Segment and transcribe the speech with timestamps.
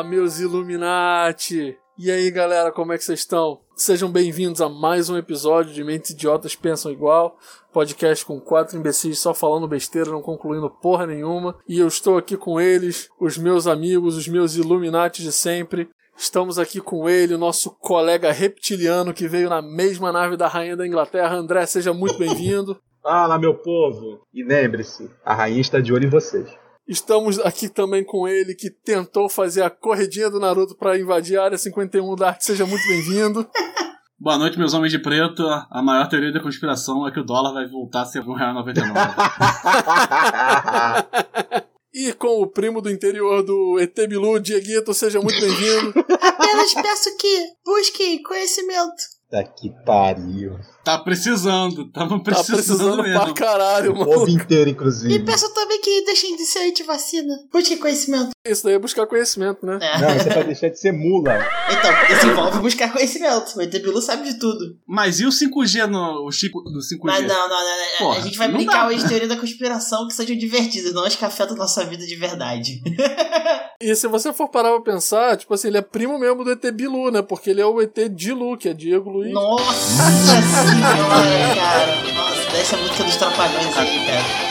[0.00, 1.76] Fala, meus Illuminati!
[1.98, 3.60] E aí, galera, como é que vocês estão?
[3.76, 7.36] Sejam bem-vindos a mais um episódio de Mentes Idiotas Pensam Igual,
[7.70, 11.54] podcast com quatro imbecis só falando besteira, não concluindo porra nenhuma.
[11.68, 15.90] E eu estou aqui com eles, os meus amigos, os meus Illuminati de sempre.
[16.16, 20.78] Estamos aqui com ele, o nosso colega reptiliano que veio na mesma nave da Rainha
[20.78, 21.36] da Inglaterra.
[21.36, 22.80] André, seja muito bem-vindo.
[23.02, 24.22] Fala, meu povo!
[24.32, 26.59] E lembre-se, a rainha está de olho em vocês.
[26.90, 31.44] Estamos aqui também com ele que tentou fazer a corredinha do Naruto para invadir a
[31.44, 32.44] área 51 da arte.
[32.44, 33.48] Seja muito bem-vindo.
[34.18, 35.46] Boa noite, meus homens de preto.
[35.70, 38.82] A maior teoria da conspiração é que o dólar vai voltar a ser R$1,99.
[41.94, 45.94] e com o primo do interior do ET Bilu, Dieguito, seja muito bem-vindo.
[46.20, 49.19] Apenas peço que busquem conhecimento.
[49.30, 50.58] Tá que pariu.
[50.84, 53.20] Tá precisando, tamo precisando, tá precisando mesmo.
[53.20, 54.10] pra caralho, mano.
[54.10, 55.14] O povo inteiro, inclusive.
[55.14, 57.32] E peço também que deixem de ser antivacina.
[57.52, 58.30] Busquem conhecimento.
[58.44, 59.78] Isso daí é buscar conhecimento, né?
[59.80, 60.00] É.
[60.00, 61.38] Não, isso é pra deixar de ser mula.
[61.70, 63.56] Então, isso envolve buscar conhecimento.
[63.56, 64.76] O ET Bilu sabe de tudo.
[64.84, 66.98] Mas e o 5G no o chip do 5G?
[67.04, 67.76] Mas não, não, não.
[67.76, 67.98] não.
[67.98, 71.14] Porra, a gente vai brincar hoje de teoria da conspiração que sejam divertidas, não as
[71.14, 72.82] que afetam nossa vida de verdade.
[73.82, 76.70] E se você for parar pra pensar, tipo assim, ele é primo mesmo do ET
[76.70, 77.22] Bilu, né?
[77.22, 79.32] Porque ele é o ET Dilu, que é Diego Luiz.
[79.32, 80.02] Nossa
[80.42, 82.12] senhora, cara.
[82.14, 84.50] Nossa, dessa música dos trapalhões aí, cara.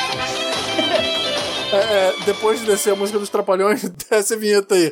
[1.71, 4.91] É, é, depois de descer a música dos Trapalhões, desce a vinheta aí.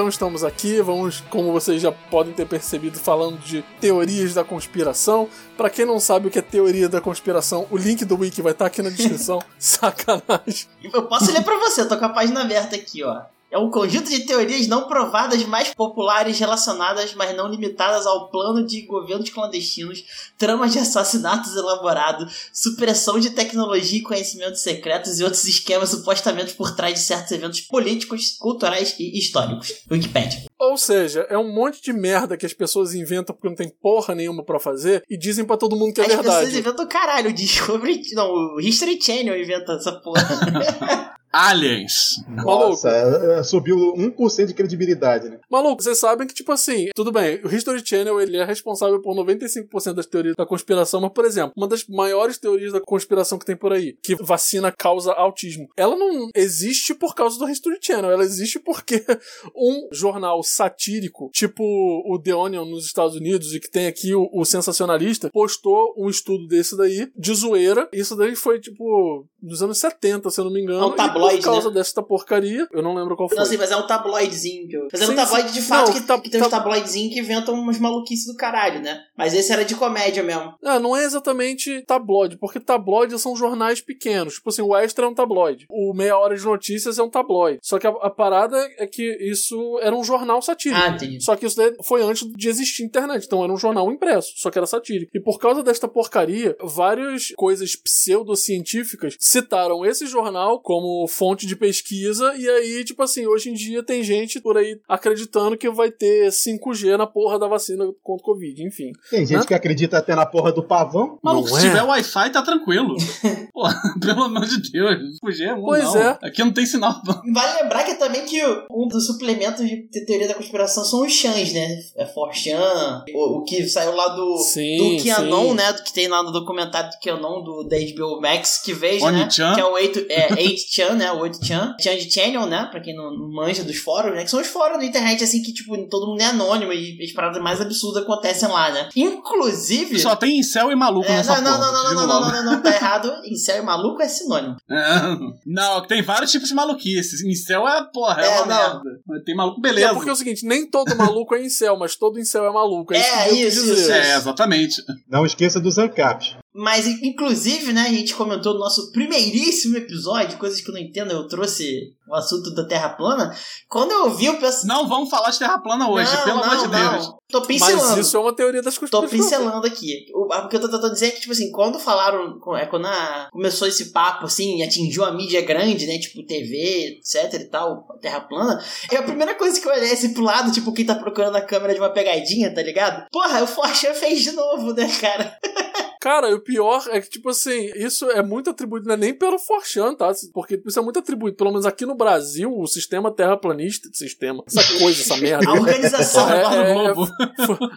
[0.00, 5.28] Então estamos aqui, vamos, como vocês já podem ter percebido, falando de teorias da conspiração.
[5.58, 8.52] Pra quem não sabe o que é teoria da conspiração, o link do wiki vai
[8.52, 9.40] estar aqui na descrição.
[9.60, 10.68] Sacanagem.
[10.82, 13.20] Eu posso ler pra você, eu tô com a página aberta aqui, ó.
[13.50, 18.64] É um conjunto de teorias não provadas mais populares relacionadas, mas não limitadas ao plano
[18.64, 20.04] de governos clandestinos,
[20.38, 26.76] tramas de assassinatos elaborados, supressão de tecnologia e conhecimentos secretos e outros esquemas supostamente por
[26.76, 29.72] trás de certos eventos políticos, culturais e históricos.
[29.90, 30.44] Wikipedia.
[30.58, 34.14] Ou seja, é um monte de merda que as pessoas inventam porque não tem porra
[34.14, 36.44] nenhuma pra fazer e dizem pra todo mundo que é As verdade.
[36.44, 38.02] pessoas inventam caralho, o Discovery.
[38.12, 41.16] Não, o History Channel inventa essa porra.
[41.32, 42.24] Aliens.
[42.28, 45.38] Nossa, é, subiu 1% de credibilidade, né?
[45.50, 49.14] Maluco, vocês sabem que, tipo assim, tudo bem, o History Channel ele é responsável por
[49.14, 53.44] 95% das teorias da conspiração, mas, por exemplo, uma das maiores teorias da conspiração que
[53.44, 58.10] tem por aí, que vacina causa autismo, ela não existe por causa do History Channel,
[58.10, 59.04] ela existe porque
[59.54, 64.28] um jornal satírico, tipo o The Onion nos Estados Unidos, e que tem aqui o,
[64.32, 69.78] o sensacionalista, postou um estudo desse daí, de zoeira, isso daí foi, tipo, nos anos
[69.78, 71.74] 70, se eu não me engano, É um tabloide, por causa né?
[71.74, 73.38] dessa porcaria, eu não lembro qual foi.
[73.38, 74.68] Não sei, mas é um tabloidezinho.
[74.68, 75.54] que eu- Mas é Sim, um tabloide sim.
[75.54, 78.80] de fato Não, que, que tem uns tab- tabloidezinhos que inventam umas maluquices do caralho,
[78.80, 79.00] né?
[79.16, 80.54] Mas esse era de comédia mesmo.
[80.64, 84.34] Ah, não é exatamente tabloide, porque tabloide são jornais pequenos.
[84.34, 85.66] Tipo assim, o Extra é um tabloide.
[85.70, 87.58] O Meia Hora de Notícias é um tabloide.
[87.62, 90.80] Só que a, a parada é que isso era um jornal satírico.
[90.82, 91.20] Ah, entendi.
[91.22, 94.58] Só que isso foi antes de existir internet, então era um jornal impresso, só que
[94.58, 95.10] era satírico.
[95.14, 102.34] E por causa desta porcaria, várias coisas pseudocientíficas citaram esse jornal como fonte de pesquisa,
[102.36, 106.28] e aí, tipo assim, hoje em dia tem gente por aí acreditando que vai ter
[106.30, 108.92] 5G na porra da vacina contra o Covid, enfim.
[109.10, 109.46] Tem gente Né?
[109.46, 111.18] que acredita até na porra do pavão.
[111.22, 111.60] Maluco, se é?
[111.68, 112.94] tiver Wi-Fi, tá tranquilo.
[113.52, 113.62] Pô,
[114.00, 115.18] pelo amor de Deus.
[115.24, 115.96] 5G é bom, Pois não.
[116.00, 116.18] é.
[116.22, 117.00] Aqui não tem sinal.
[117.32, 118.40] Vale lembrar que também que
[118.70, 121.78] um dos suplementos de teoria da conspiração são os chans, né?
[121.96, 125.54] É 4chan, o, o que saiu lá do, Sim, do Qanon, sim.
[125.54, 125.72] né?
[125.72, 129.19] Do que tem lá no documentário do Qanon, do, da HBO Max, que veja, né?
[129.22, 129.54] Oni-chan.
[129.54, 131.12] Que é o 8, é, 8chan, né?
[131.12, 131.74] O 8chan.
[131.80, 132.68] Chan de Channel, né?
[132.70, 134.24] Pra quem não, não manja dos fóruns, né?
[134.24, 137.12] Que são os fóruns da internet, assim, que, tipo, todo mundo é anônimo e as
[137.12, 138.88] paradas mais absurdas acontecem lá, né?
[138.94, 139.98] Inclusive...
[139.98, 141.72] Só tem incel e maluco É, nessa não, não, porra.
[141.72, 143.10] não, não, não, não, não, não, não, tá errado.
[143.24, 144.56] Incel e maluco é sinônimo.
[144.70, 145.00] É,
[145.46, 147.28] Não, tem vários tipos de maluquice.
[147.28, 148.82] Incel é, porra, é, É, uma não.
[148.82, 149.24] merda.
[149.24, 149.88] Tem maluco, beleza.
[149.88, 152.94] É porque é o seguinte, nem todo maluco é incel, mas todo incel é maluco.
[152.94, 153.82] É, É, isso quis isso, dizer.
[153.82, 154.82] isso, É, exatamente.
[155.08, 156.36] Não esqueça dos ANCAPs.
[156.54, 161.12] Mas, inclusive, né, a gente comentou no nosso primeiríssimo episódio, coisas que eu não entendo,
[161.12, 163.32] eu trouxe o assunto da Terra plana.
[163.68, 164.66] Quando eu ouvi o pessoal.
[164.66, 166.92] Não vamos falar de terra plana hoje, não, pelo não, amor de não.
[166.92, 167.14] Deus.
[167.30, 167.90] Tô pincelando.
[167.96, 169.10] Mas isso é uma teoria das Tô conspirações.
[169.12, 170.06] pincelando aqui.
[170.12, 172.86] O, o que eu tô tentando dizer é que, tipo assim, quando falaram, é, quando
[172.86, 177.44] a- começou esse papo, assim, e atingiu a mídia grande, né, tipo TV, etc e
[177.44, 178.60] tal, Terra plana,
[178.90, 181.40] é a primeira coisa que eu olhei assim pro lado, tipo, quem tá procurando a
[181.40, 183.06] câmera de uma pegadinha, tá ligado?
[183.12, 185.38] Porra, o Forchan fez de novo, né, cara?
[186.00, 189.38] Cara, o pior é que, tipo assim, isso é muito atribuído, não é nem pelo
[189.38, 190.10] Forchan, tá?
[190.32, 194.78] Porque isso é muito atribuído, pelo menos aqui no Brasil, o sistema terraplanista, sistema, essa
[194.78, 195.50] coisa, essa merda.
[195.50, 196.42] A organização É,
[196.72, 197.08] é, do globo.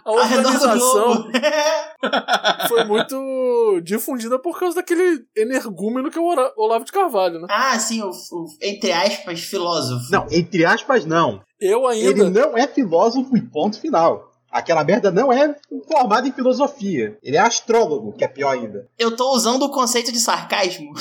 [0.04, 1.32] A organização globo.
[2.68, 7.46] foi muito difundida por causa daquele energúmeno que é o Olavo de Carvalho, né?
[7.50, 10.10] ah, sim, o, o, entre aspas, filósofo.
[10.10, 11.42] Não, entre aspas, não.
[11.60, 12.46] Eu Ele ainda.
[12.48, 14.33] não é filósofo e ponto final.
[14.54, 15.52] Aquela merda não é
[15.90, 17.18] formada em filosofia.
[17.22, 18.86] Ele é astrólogo, que é pior ainda.
[18.96, 20.92] Eu tô usando o conceito de sarcasmo.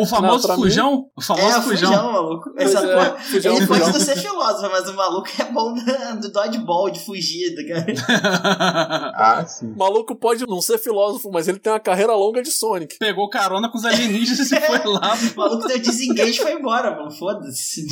[0.00, 1.10] O famoso mim- fujão?
[1.14, 1.90] O famoso é, fujão.
[1.92, 2.50] fujão, maluco.
[2.56, 3.92] Essa é, porra- fujão, ele pode fujão.
[3.98, 7.84] não ser filósofo, mas o maluco é bom do dodgeball, de fugida, cara.
[9.16, 9.72] Ah, sim.
[9.72, 12.96] O maluco pode não ser filósofo, mas ele tem uma carreira longa de Sonic.
[12.98, 15.14] Pegou carona com os alienígenas e foi lá.
[15.34, 17.10] O maluco deu desengage e foi embora, mano.
[17.10, 17.84] Foda-se.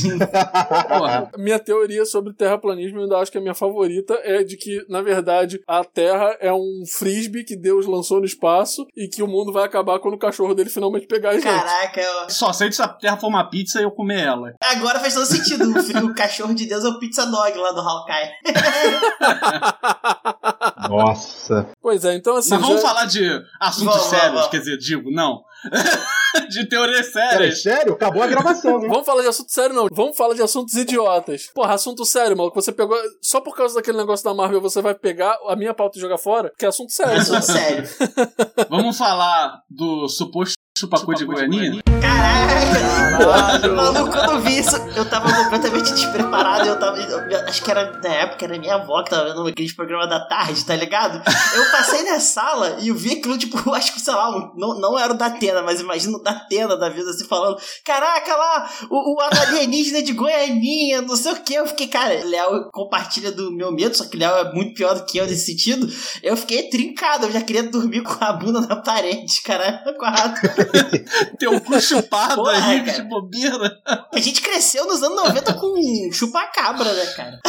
[1.39, 5.03] Minha teoria sobre terraplanismo, eu ainda acho que a minha favorita é de que, na
[5.03, 9.53] verdade, a Terra é um frisbee que Deus lançou no espaço e que o mundo
[9.53, 11.45] vai acabar quando o cachorro dele finalmente pegar a gente.
[11.45, 14.55] Caraca, Só sei se a terra for uma pizza e eu comer ela.
[14.61, 15.73] agora faz todo sentido.
[16.05, 18.31] O cachorro de Deus é o pizza dog lá do Hawkeye.
[20.89, 21.69] Nossa.
[21.81, 22.51] Pois é, então assim.
[22.51, 24.49] Mas vamos já- falar de assuntos Vamos, sérios, vamos.
[24.49, 25.43] quer dizer, digo, não.
[26.51, 27.63] de teorias sérias.
[27.63, 27.93] sério?
[27.93, 28.89] Acabou a gravação, né?
[28.89, 29.87] Vamos falar de assunto sério, não.
[29.93, 31.51] Vamos falar de assuntos idiotas.
[31.55, 32.61] Porra, assunto sério, maluco.
[32.61, 32.97] Você pegou.
[33.21, 36.19] Só por causa daquele negócio da Marvel, você vai pegar a minha pauta e jogar
[36.19, 36.53] fora?
[36.59, 37.21] Que é assunto sério.
[37.21, 37.89] Assunto sério.
[38.69, 41.83] Vamos falar do suposto chupacu de Goianinha?
[42.01, 43.69] Caraca!
[43.69, 46.67] Maluco, quando eu vi isso, eu tava completamente despreparado.
[46.67, 46.99] Eu tava.
[46.99, 50.21] eu- acho que era na época, era minha avó que tava vendo aqueles programas da
[50.27, 51.23] tarde, tá ligado?
[51.55, 54.81] Eu passei na sala e eu vi aquilo, tipo, eu acho que, sei lá, não,
[54.81, 58.35] não era o da Atena, mas imagino o da Atena da vida assim falando: Caraca,
[58.35, 61.55] lá, o, o alienígena de Goianinha, não sei o que.
[61.55, 65.05] Eu fiquei, cara, Léo compartilha do meu medo, só que Léo é muito pior do
[65.05, 65.87] que eu nesse sentido.
[66.23, 69.83] Eu fiquei trincado, eu já queria dormir com a bunda na parede, cara.
[69.99, 70.62] Quatro.
[71.39, 72.93] Teu cu chupado Porra, aí, cara.
[72.99, 73.79] de bobeira.
[74.13, 75.75] A gente cresceu nos anos 90 com
[76.13, 77.41] chupacabra, né, cara?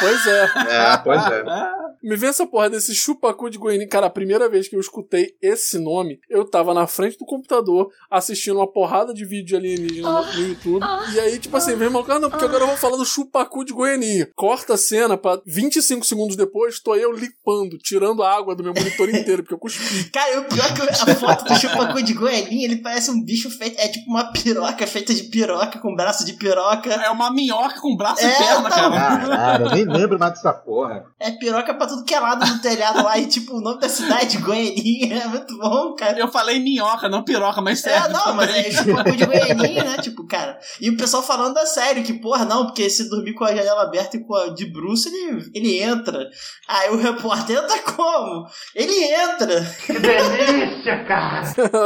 [0.00, 0.44] Pois é.
[0.68, 1.42] É, pois é.
[2.06, 3.88] Me vê essa porra desse chupacu de Goiânia.
[3.88, 7.88] Cara, a primeira vez que eu escutei esse nome, eu tava na frente do computador
[8.08, 10.86] assistindo uma porrada de vídeo alienígena no, no YouTube.
[11.12, 13.64] E aí, tipo assim, meu irmão, cara, não, porque agora eu vou falar do chupacu
[13.64, 14.30] de Goiânia.
[14.36, 18.72] Corta a cena pra 25 segundos depois, tô eu limpando, tirando a água do meu
[18.72, 20.04] monitor inteiro, porque eu cuspi.
[20.14, 23.50] Cara, o pior é que a foto do chupacu de goelinha, ele parece um bicho
[23.50, 23.80] feito.
[23.80, 26.88] É tipo uma piroca feita de piroca, com braço de piroca.
[26.88, 28.70] É uma minhoca com braço É, e perna, não.
[28.70, 29.26] cara.
[29.26, 31.04] Caralho, eu nem lembro mais dessa porra.
[31.18, 33.18] É piroca pra tudo que é lado do telhado lá.
[33.18, 36.18] E tipo, o nome da cidade, Goianinha, é muito bom, cara.
[36.18, 38.66] Eu falei minhoca, não piroca, mas É, serve não, mas também.
[38.66, 39.96] é chupacu de Goianinha, né?
[39.98, 40.58] Tipo, cara.
[40.80, 43.82] E o pessoal falando a sério, que, porra, não, porque se dormir com a janela
[43.82, 46.28] aberta e com a de bruxo, ele, ele entra.
[46.68, 48.46] Aí o repórter entra como?
[48.74, 49.66] Ele entra.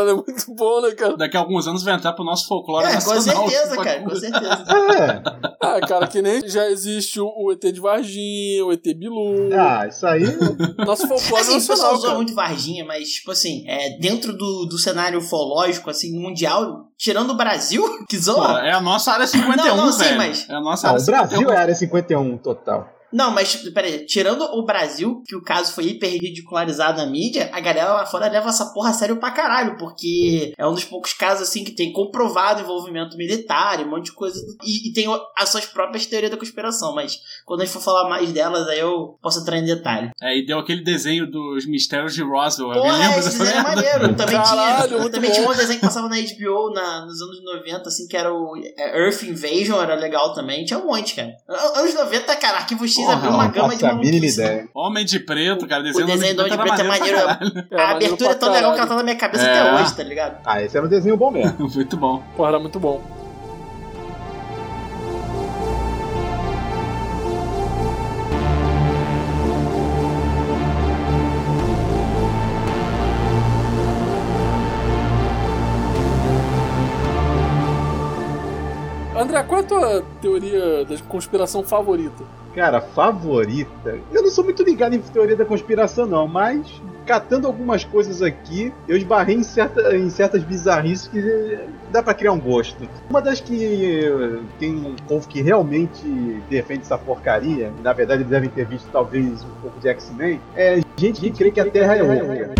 [0.08, 1.16] é muito bom, né, cara?
[1.16, 3.48] Daqui a alguns anos vai entrar pro nosso folclore É, com nacional.
[3.48, 3.84] certeza, chupacu.
[3.84, 4.64] cara, com certeza.
[4.70, 5.22] É.
[5.62, 9.50] Ah, cara, que nem já existe o, o ET de Varginha, o ET Bilu.
[9.52, 10.23] Ah, isso aí.
[10.85, 12.17] Nosso folclore Assim, o pessoal nacional, usou cara.
[12.17, 17.37] muito Varginha, mas, tipo assim, é, dentro do, do cenário ufológico, assim, mundial, tirando o
[17.37, 18.61] Brasil, que Pô, zoa.
[18.66, 20.16] é a nossa área 51, Não, não, sim, velho.
[20.16, 21.50] mas- É a nossa Não, área o Brasil 51.
[21.52, 22.88] é área 51 total.
[23.12, 27.61] Não, mas, peraí, tirando o Brasil, que o caso foi hiper ridicularizado na mídia, a
[27.61, 31.12] galera lá fora leva essa porra a sério pra caralho, porque é um dos poucos
[31.12, 35.07] casos, assim, que tem comprovado envolvimento militar e um monte de coisa, e, e tem
[35.37, 38.79] as suas próprias teorias da conspiração, mas quando a gente for falar mais delas, aí
[38.81, 40.11] eu posso entrar em detalhe.
[40.23, 42.73] É, e deu aquele desenho dos mistérios de Roswell.
[42.81, 44.14] Porra, lembra esse desenho é maneiro.
[44.14, 45.37] Também Caralho, tinha, também bom.
[45.37, 48.57] tinha um desenho que passava na HBO na, nos anos 90, assim, que era o
[48.57, 50.64] é, Earth Invasion, era legal também.
[50.64, 51.33] Tinha um monte, cara.
[51.49, 54.40] An- Anos 90, cara, Arquivo X Porra, abriu uma Não gama de a mínima maluquice.
[54.40, 54.69] ideia.
[54.75, 55.80] Homem de preto, cara.
[55.80, 57.16] O Desenho, desenho do Homem de Preto é maneiro.
[57.19, 57.40] caralho.
[57.71, 59.61] É, A maneiro abertura é tão legal que ela tá na minha cabeça É.
[59.61, 60.37] até hoje, tá ligado?
[60.45, 61.57] Ah, esse era um desenho bom mesmo.
[61.75, 62.23] Muito bom.
[62.37, 63.00] Porra, era muito bom.
[79.16, 82.25] André, qual é a tua teoria da conspiração favorita?
[82.54, 83.99] Cara, favorita.
[84.12, 88.73] Eu não sou muito ligado em teoria da conspiração, não, mas catando algumas coisas aqui,
[88.87, 91.59] eu esbarrei em, certa, em certas bizarrices que
[91.90, 92.88] dá pra criar um gosto.
[93.09, 94.09] Uma das que
[94.59, 96.04] tem um povo que realmente
[96.49, 100.80] defende essa porcaria, na verdade eles devem ter visto talvez um pouco de X-Men, é
[100.97, 102.60] gente que crê que a Terra é oca.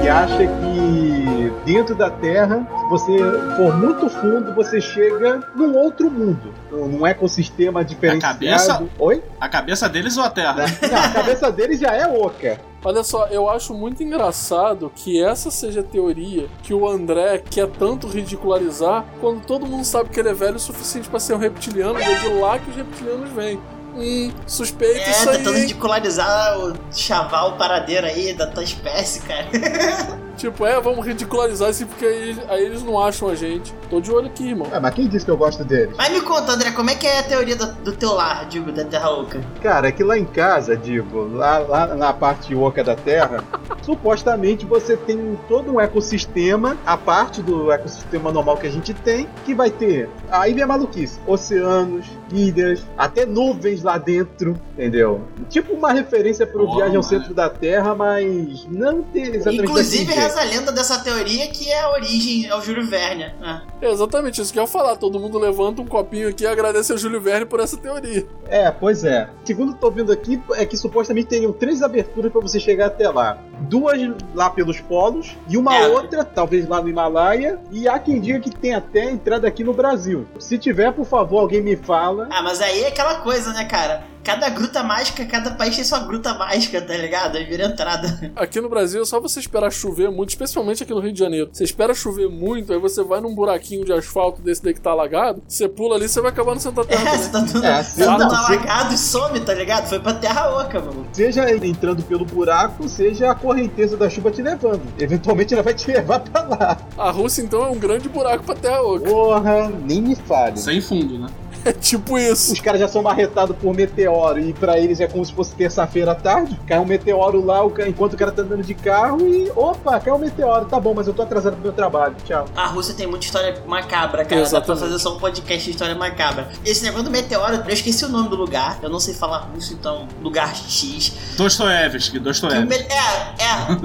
[0.00, 3.18] Que acha que dentro da Terra, se você
[3.56, 8.34] for muito fundo, você chega num outro mundo, num ecossistema diferenciado.
[8.34, 8.84] cabeça?
[8.98, 9.22] Oi?
[9.40, 10.64] A cabeça deles ou a terra?
[10.90, 12.58] Não, a cabeça dele já é oca.
[12.84, 17.66] Olha só, eu acho muito engraçado que essa seja a teoria que o André quer
[17.66, 21.38] tanto ridicularizar quando todo mundo sabe que ele é velho o suficiente pra ser um
[21.38, 23.60] reptiliano e é de lá que os reptilianos vêm.
[23.98, 25.38] Hum, suspeito É, isso aí.
[25.38, 29.48] tentando ridicularizar o chaval paradeiro aí da tua espécie, cara.
[30.38, 33.74] Tipo, é, vamos ridicularizar isso porque aí, aí eles não acham a gente.
[33.90, 34.68] Tô de olho aqui, irmão.
[34.72, 35.94] Ah, mas quem disse que eu gosto deles?
[35.98, 38.70] Mas me conta, André, como é que é a teoria do, do teu lar, digo,
[38.70, 39.40] da Terra Oca?
[39.60, 43.42] Cara, é que lá em casa, digo, lá, lá na parte oca da Terra,
[43.82, 49.28] supostamente você tem todo um ecossistema, a parte do ecossistema normal que a gente tem,
[49.44, 55.22] que vai ter, aí vem a maluquice, oceanos, ilhas, até nuvens lá dentro, entendeu?
[55.48, 57.02] Tipo uma referência pro Oh, Viagem ao mano.
[57.02, 61.80] Centro da Terra, mas não ter exatamente Inclusive, reza a lenda dessa teoria que é
[61.80, 63.32] a origem ao Júlio Verne.
[63.42, 63.62] Ah.
[63.80, 64.96] É exatamente isso que eu ia falar.
[64.96, 68.26] Todo mundo levanta um copinho aqui e agradece ao Júlio Verne por essa teoria.
[68.48, 69.28] É, pois é.
[69.44, 73.08] Segundo eu tô vendo aqui, é que supostamente teriam três aberturas pra você chegar até
[73.08, 73.38] lá.
[73.60, 73.98] Duas
[74.34, 75.88] lá pelos polos e uma É.
[75.88, 77.58] outra, talvez lá no Himalaia.
[77.70, 80.26] E há quem diga que tem até entrada aqui no Brasil.
[80.38, 82.28] Se tiver, por favor, alguém me fala.
[82.30, 84.04] ah, mas aí é aquela coisa, né, cara?
[84.24, 87.36] Cada gruta mágica, cada país tem sua gruta mágica, tá ligado?
[87.36, 88.30] Aí vira entrada.
[88.36, 91.48] Aqui no Brasil é só você esperar chover muito, especialmente aqui no Rio de Janeiro.
[91.52, 94.90] Você espera chover muito, aí você vai num buraquinho de asfalto desse daí que tá
[94.90, 97.00] alagado, você pula ali, você vai acabar no Santa Terra.
[97.00, 97.18] É, também.
[97.18, 99.88] você tá tudo, É, tá tudo não, alagado e some, tá ligado?
[99.88, 101.06] Foi pra Terra Oca, mano.
[101.12, 104.82] Seja entrando pelo buraco, seja a correnteza da chuva te levando.
[104.98, 106.76] Eventualmente ela vai te levar pra lá.
[106.96, 109.08] A Rússia, então, é um grande buraco pra Terra Oca.
[109.08, 110.58] Porra, nem me fale.
[110.58, 111.28] Sem fundo, né?
[111.64, 112.52] É tipo isso.
[112.52, 116.12] Os caras já são marretados por meteoro e pra eles é como se fosse terça-feira
[116.12, 116.58] à tarde.
[116.66, 119.50] Cai um meteoro lá enquanto o cara tá andando de carro e.
[119.54, 120.66] Opa, caiu um meteoro.
[120.66, 122.16] Tá bom, mas eu tô atrasado pro meu trabalho.
[122.24, 122.46] Tchau.
[122.56, 124.28] A Rússia tem muita história macabra, cara.
[124.28, 124.80] Dá pra Exatamente.
[124.80, 126.48] fazer só um podcast de história macabra.
[126.64, 128.78] Esse negócio do meteoro, eu esqueci o nome do lugar.
[128.82, 131.12] Eu não sei falar russo, então, lugar X.
[131.36, 132.74] Dostoevsky, Que o Dostoevsky.
[132.90, 133.74] É, é.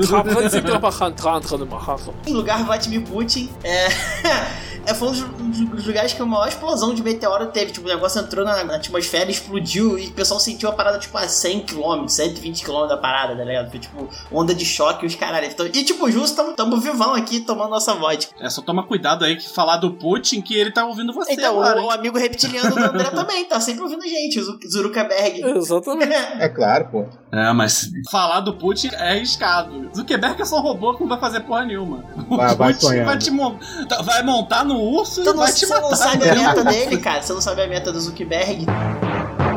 [2.25, 3.50] Em lugar Vladimir Putin.
[3.63, 3.88] É.
[4.86, 7.72] é, foi um dos, dos lugares que a maior explosão de meteoro teve.
[7.72, 11.18] Tipo, o negócio entrou na, na atmosfera, explodiu e o pessoal sentiu a parada, tipo,
[11.18, 13.70] a 100 km, 120 km da parada, tá ligado?
[13.72, 15.48] Foi, tipo, onda de choque e os caralho.
[15.48, 18.34] Então, e, tipo, justo, tamo, tamo vivão aqui tomando nossa vodka.
[18.40, 21.52] É só toma cuidado aí que falar do Putin que ele tá ouvindo você Então,
[21.62, 21.82] agora.
[21.82, 25.42] o, o amigo reptiliano do André também tá sempre ouvindo gente, o Zu- Zurukaberg.
[25.58, 26.13] Exatamente.
[26.40, 27.06] É claro, pô.
[27.34, 29.90] É, mas falar do Putin é arriscado.
[29.96, 32.04] Zuckerberg é só um robô que não vai fazer porra nenhuma.
[32.30, 32.74] O Vai- vai
[33.04, 33.56] vai te mon-
[33.90, 35.96] tá- vai montar no urso Tu e não, vai te você não matar.
[35.96, 37.22] sabe a meta dele, cara.
[37.24, 38.68] Você não sabe a meta do Zuckerberg.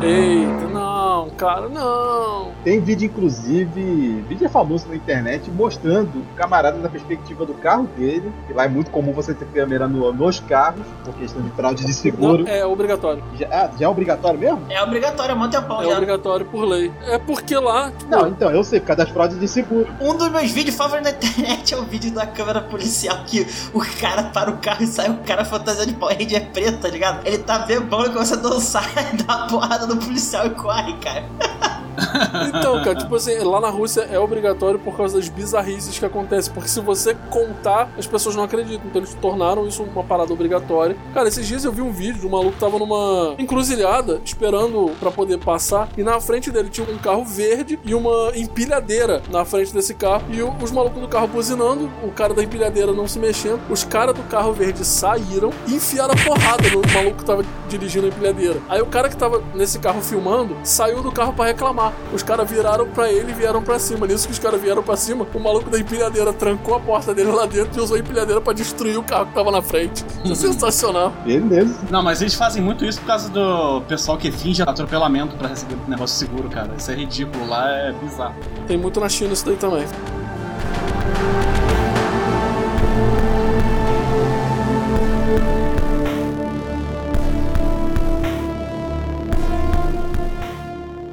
[0.01, 2.51] Eita, não, cara, não.
[2.63, 7.87] Tem vídeo, inclusive, vídeo é famoso na internet, mostrando o camarada da perspectiva do carro
[7.97, 11.49] dele, que lá é muito comum você ter câmera no- nos carros, por questão de
[11.51, 12.43] fraude de seguro.
[12.43, 13.23] Não, é obrigatório.
[13.39, 14.61] Já, ah, já é obrigatório mesmo?
[14.69, 15.93] É obrigatório, há muito tempão É já.
[15.93, 16.91] obrigatório por lei.
[17.05, 19.87] É porque lá, tipo, Não, então, eu sei, por causa das fraudes de seguro.
[20.01, 23.79] Um dos meus vídeos favoritos na internet é o vídeo da câmera policial que o
[23.99, 27.25] cara para o carro e sai o cara fantasiado de Power Ranger preto, tá ligado?
[27.25, 28.83] Ele tá bebão e começa a dançar,
[29.25, 31.06] dá uma porrada no policial e corre, cara.
[31.07, 31.25] Okay.
[32.47, 36.53] Então, cara, tipo assim, lá na Rússia é obrigatório por causa das bizarrices que acontecem.
[36.53, 38.85] Porque se você contar, as pessoas não acreditam.
[38.85, 40.95] Então eles tornaram isso uma parada obrigatória.
[41.13, 44.91] Cara, esses dias eu vi um vídeo de um maluco que tava numa encruzilhada, esperando
[44.99, 45.89] pra poder passar.
[45.97, 50.23] E na frente dele tinha um carro verde e uma empilhadeira na frente desse carro.
[50.29, 53.59] E os malucos do carro buzinando, o cara da empilhadeira não se mexendo.
[53.69, 58.05] Os caras do carro verde saíram e enfiaram a porrada no maluco que tava dirigindo
[58.05, 58.59] a empilhadeira.
[58.69, 61.86] Aí o cara que tava nesse carro filmando saiu do carro pra reclamar.
[62.13, 64.07] Os caras viraram pra ele e vieram pra cima.
[64.07, 67.31] Nisso que os caras vieram pra cima, o maluco da empilhadeira trancou a porta dele
[67.31, 70.05] lá dentro e usou a empilhadeira pra destruir o carro que tava na frente.
[70.23, 71.13] Isso é sensacional.
[71.25, 71.75] Beleza.
[71.89, 75.75] Não, mas eles fazem muito isso por causa do pessoal que finge atropelamento pra receber
[75.87, 76.71] negócio seguro, cara.
[76.77, 78.35] Isso é ridículo, lá é bizarro.
[78.67, 79.85] Tem muito na China isso daí também.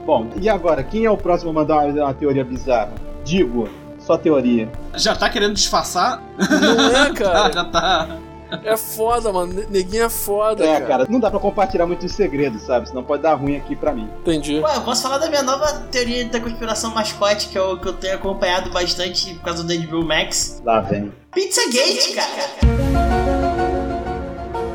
[0.05, 2.93] Bom, e agora, quem é o próximo a mandar uma, uma teoria bizarra?
[3.25, 3.69] Digo,
[3.99, 4.69] só teoria.
[4.95, 6.23] Já tá querendo disfarçar?
[6.39, 7.53] Não é, cara?
[7.53, 8.19] já tá.
[8.63, 9.53] É foda, mano.
[9.53, 10.85] Ne- Neguinho é foda, É, cara.
[10.87, 12.89] cara, não dá pra compartilhar muitos segredos, sabe?
[12.89, 14.09] Senão pode dar ruim aqui pra mim.
[14.21, 14.61] Entendi.
[14.61, 17.95] Ué, eu posso falar da minha nova teoria da conspiração mascote que eu, que eu
[17.95, 20.63] tenho acompanhado bastante por causa do HBO Max.
[20.65, 21.11] Lá vem.
[21.33, 23.34] Pizzagate, cara.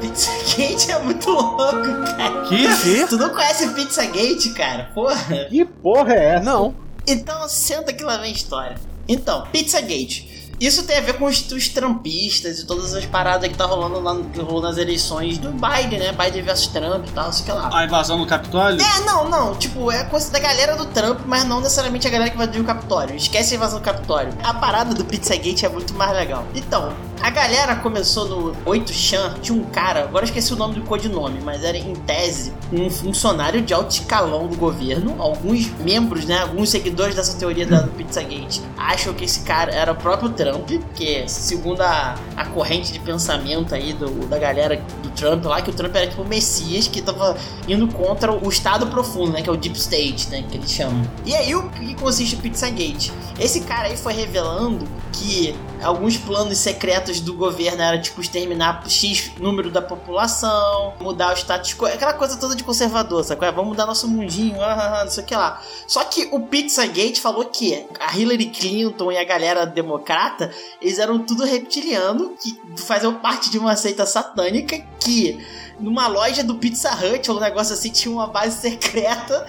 [0.10, 2.42] Pizzagate é muito louco, cara.
[2.48, 3.08] Que?
[3.08, 4.90] Tu não conhece Pizzagate, cara?
[4.94, 5.46] Porra.
[5.50, 6.44] Que porra é essa?
[6.44, 6.76] Não.
[7.08, 8.76] Então senta que lá vem a história.
[9.08, 10.30] Então, Pizzagate.
[10.60, 14.02] Isso tem a ver com os, os trampistas e todas as paradas que tá rolando
[14.02, 16.12] lá que rolou nas eleições do Biden, né?
[16.12, 17.70] Biden versus Trump e tal, sei que lá.
[17.72, 18.82] A invasão no Capitólio?
[18.82, 19.56] É, não, não.
[19.56, 22.66] Tipo, é coisa da galera do Trump, mas não necessariamente a galera que invadiu o
[22.66, 23.16] Capitólio.
[23.16, 24.34] Esquece a invasão do Capitólio.
[24.44, 26.46] A parada do Pizzagate é muito mais legal.
[26.54, 31.40] Então, a galera começou no 8chan, tinha um cara, agora esqueci o nome do codinome,
[31.44, 35.16] mas era em tese um funcionário de alto escalão do governo.
[35.22, 39.96] Alguns membros, né, alguns seguidores dessa teoria da, Pizzagate acham que esse cara era o
[39.96, 45.44] próprio Trump, que segundo a, a corrente de pensamento aí do, da galera do Trump
[45.46, 47.36] lá, que o Trump era tipo o Messias que tava
[47.68, 51.02] indo contra o Estado Profundo, né, que é o Deep State, né, que eles chamam.
[51.26, 53.12] E aí o que consiste o Pizzagate?
[53.40, 59.32] Esse cara aí foi revelando que alguns planos secretos do governo era tipo exterminar X
[59.40, 63.40] número da população, mudar o status quo, aquela coisa toda de conservador, sabe?
[63.52, 65.62] Vamos mudar nosso mundinho, ah, não sei o que lá.
[65.88, 70.52] Só que o Pizzagate falou que a Hillary Clinton e a galera democrata,
[70.82, 75.40] eles eram tudo reptiliano, que faziam parte de uma seita satânica que
[75.80, 79.46] numa loja do Pizza Hut ou um negócio assim, tinha uma base secreta.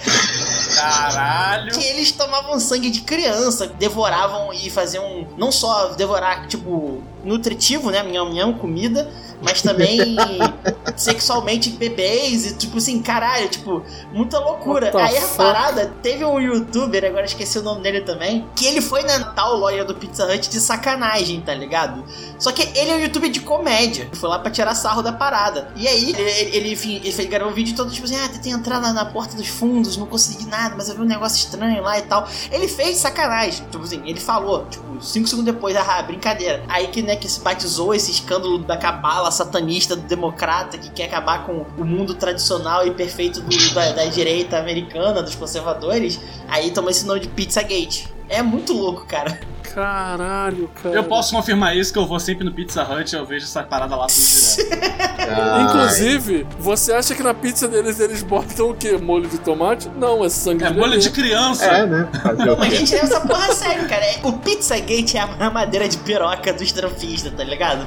[0.74, 1.72] Caralho!
[1.72, 5.26] Que eles tomavam sangue de criança, devoravam e faziam.
[5.36, 8.02] Não só devorar, tipo, nutritivo, né?
[8.02, 9.10] Minha, minha comida,
[9.42, 10.16] mas também
[10.96, 13.82] sexualmente bebês e tipo assim, caralho, tipo,
[14.12, 14.90] muita loucura.
[14.94, 19.02] Aí a parada, teve um youtuber, agora esqueci o nome dele também, que ele foi
[19.02, 22.04] na tal loja do Pizza Hut de sacanagem, tá ligado?
[22.38, 25.72] Só que ele é um youtuber de comédia, foi lá pra tirar sarro da parada.
[25.76, 28.52] E aí, ele, ele, enfim, ele fez, gravou um vídeo todo tipo assim, ah, tentei
[28.52, 31.82] entrar na, na porta dos fundos, não consegui nada, mas eu vi um negócio estranho
[31.82, 32.28] lá e tal.
[32.50, 36.62] Ele fez sacanagem, tipo assim, ele falou, tipo, cinco segundos depois, ah, brincadeira.
[36.68, 41.04] Aí que, né, que se batizou esse escândalo da cabala satanista do democrata que quer
[41.04, 46.70] acabar com o mundo tradicional e perfeito do, da, da, direita americana, dos conservadores, aí
[46.70, 48.12] tomou esse nome de Pizzagate.
[48.28, 49.40] É muito louco, cara.
[49.74, 50.94] Caralho, cara.
[50.94, 53.62] Eu posso confirmar isso, que eu vou sempre no Pizza Hut e eu vejo essa
[53.62, 55.00] parada lá tudo direto.
[55.70, 58.96] Inclusive, você acha que na pizza deles eles botam o quê?
[58.96, 59.88] Molho de tomate?
[59.96, 61.64] Não, é sangue é de molho de criança.
[61.64, 62.08] É, né?
[62.38, 64.04] Não, mas a gente leva essa porra a sério, cara.
[64.24, 67.86] O Pizzagate é a madeira de piroca dos trampistas, tá ligado?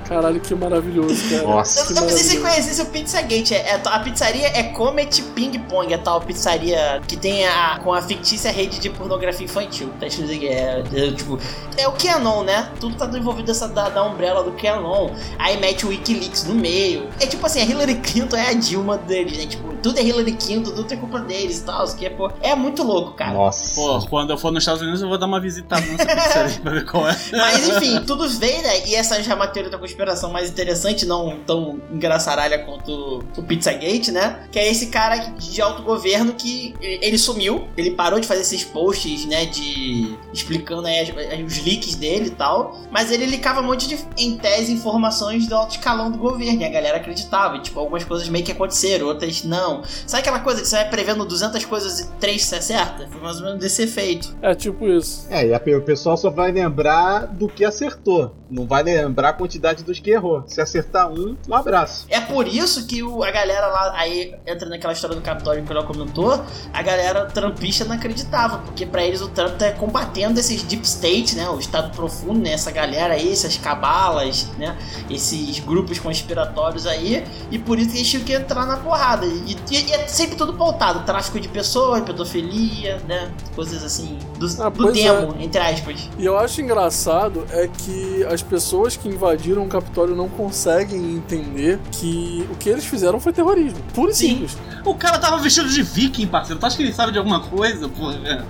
[0.11, 1.43] Caralho, que maravilhoso, cara.
[1.43, 1.93] Nossa.
[1.93, 2.41] Eu não sei se você maravilhoso.
[2.41, 3.53] conhece o Pizzagate.
[3.53, 7.93] É, é- a pizzaria é Comet Ping Pong, a tal pizzaria que tem a, com
[7.93, 9.89] a fictícia rede de pornografia infantil.
[10.01, 11.39] Tá escrito aqui, é, é, tipo,
[11.77, 12.69] é o Canon, né?
[12.77, 15.11] Tudo tá envolvido dessa, da, da umbrella do Canon.
[15.39, 17.07] Aí mete o Wikileaks no meio.
[17.21, 19.45] É tipo assim, a Hillary Clinton é a Dilma deles, né?
[19.45, 21.85] Tipo, tudo é Hillary Clinton, tudo é culpa deles e tal.
[21.85, 23.31] isso Que é, pô, é muito louco, cara.
[23.31, 23.75] Nossa.
[23.75, 26.71] Pô, quando eu for nos Estados Unidos eu vou dar uma visitada nessa pizzaria pra
[26.73, 27.17] ver qual é.
[27.31, 28.87] Mas enfim, tudo veio, né?
[28.87, 30.00] E essa já é uma teoria da conspiração
[30.31, 34.47] mais interessante, não tão engraçaralha quanto o Pizzagate, né?
[34.51, 39.25] Que é esse cara de autogoverno que ele sumiu, ele parou de fazer esses posts,
[39.25, 39.45] né?
[39.45, 40.15] De.
[40.33, 41.09] explicando aí as-
[41.57, 42.79] os leaks dele e tal.
[42.91, 46.61] Mas ele licava um monte de, em tese, informações do alto escalão do governo.
[46.61, 47.57] E a galera acreditava.
[47.57, 49.83] E, tipo, algumas coisas meio que aconteceram, outras não.
[50.07, 53.07] Sabe aquela coisa que você vai prevendo 200 coisas e 3 se acerta?
[53.11, 54.35] Foi mais ou menos desse efeito.
[54.41, 55.27] É tipo isso.
[55.29, 58.35] É, e a- o pessoal só vai lembrar do que acertou.
[58.49, 60.43] Não vai lembrar a quantidade dos que errou.
[60.47, 62.05] Se acertar um, um abraço.
[62.09, 65.71] É por isso que o- a galera lá, aí entra naquela história do Capitólio que
[65.71, 66.41] o Léo comentou,
[66.73, 71.35] a galera trumpista não acreditava, porque pra eles o Trump tá combatendo esses deep state,
[71.35, 74.75] né, o estado profundo, né, essa galera aí, essas cabalas, né,
[75.09, 79.25] esses grupos conspiratórios aí, e por isso que eles tinham que entrar na porrada.
[79.25, 84.45] E, e- e é sempre tudo pautado, tráfico de pessoas, pedofilia, né, coisas assim, do,
[84.61, 86.09] Ah, do pois demo, entre aspas.
[86.17, 92.47] E eu acho engraçado é que as pessoas que invadiram Capitólio não conseguem entender que
[92.51, 93.79] o que eles fizeram foi terrorismo.
[93.93, 94.29] Puro e Sim.
[94.29, 94.57] simples.
[94.83, 96.59] O cara tava vestido de viking, parceiro.
[96.59, 98.45] Tu acha que ele sabe de alguma coisa, porra?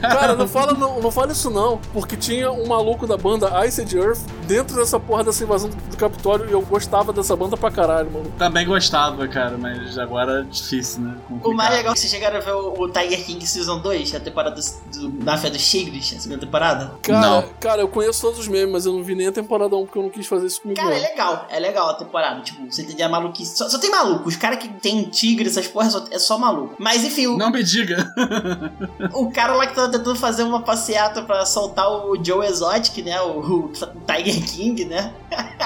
[0.00, 3.96] Cara, não fala, não, não fala isso não, porque tinha um maluco da banda Iced
[3.96, 8.10] Earth dentro dessa porra dessa invasão do, Capitólio e eu gostava dessa banda pra caralho,
[8.10, 8.32] mano.
[8.38, 11.14] Também gostava, cara, mas agora é difícil, né?
[11.28, 11.56] O Complicado.
[11.56, 14.20] mais legal é que vocês chegaram a ver o, o Tiger King Season 2, a
[14.20, 16.92] temporada do, do Máfia dos Tigres, a segunda temporada.
[17.02, 17.44] Cara, Não.
[17.60, 19.98] cara, eu conheço todos os memes, mas eu não vi nem a temporada 1 porque
[19.98, 20.80] eu não quis fazer isso comigo.
[20.80, 22.40] Cara, é legal, é legal a temporada.
[22.42, 23.56] Tipo, você entender a maluquice.
[23.56, 24.28] Só, só tem maluco.
[24.28, 26.74] Os caras que tem tigre, essas porras, é só maluco.
[26.78, 28.12] Mas enfim, o, Não me diga.
[29.14, 33.20] o cara lá que tava tentando fazer uma passeata pra soltar o Joe Exotic, né?
[33.22, 33.72] O, o
[34.06, 35.12] Tiger King, né?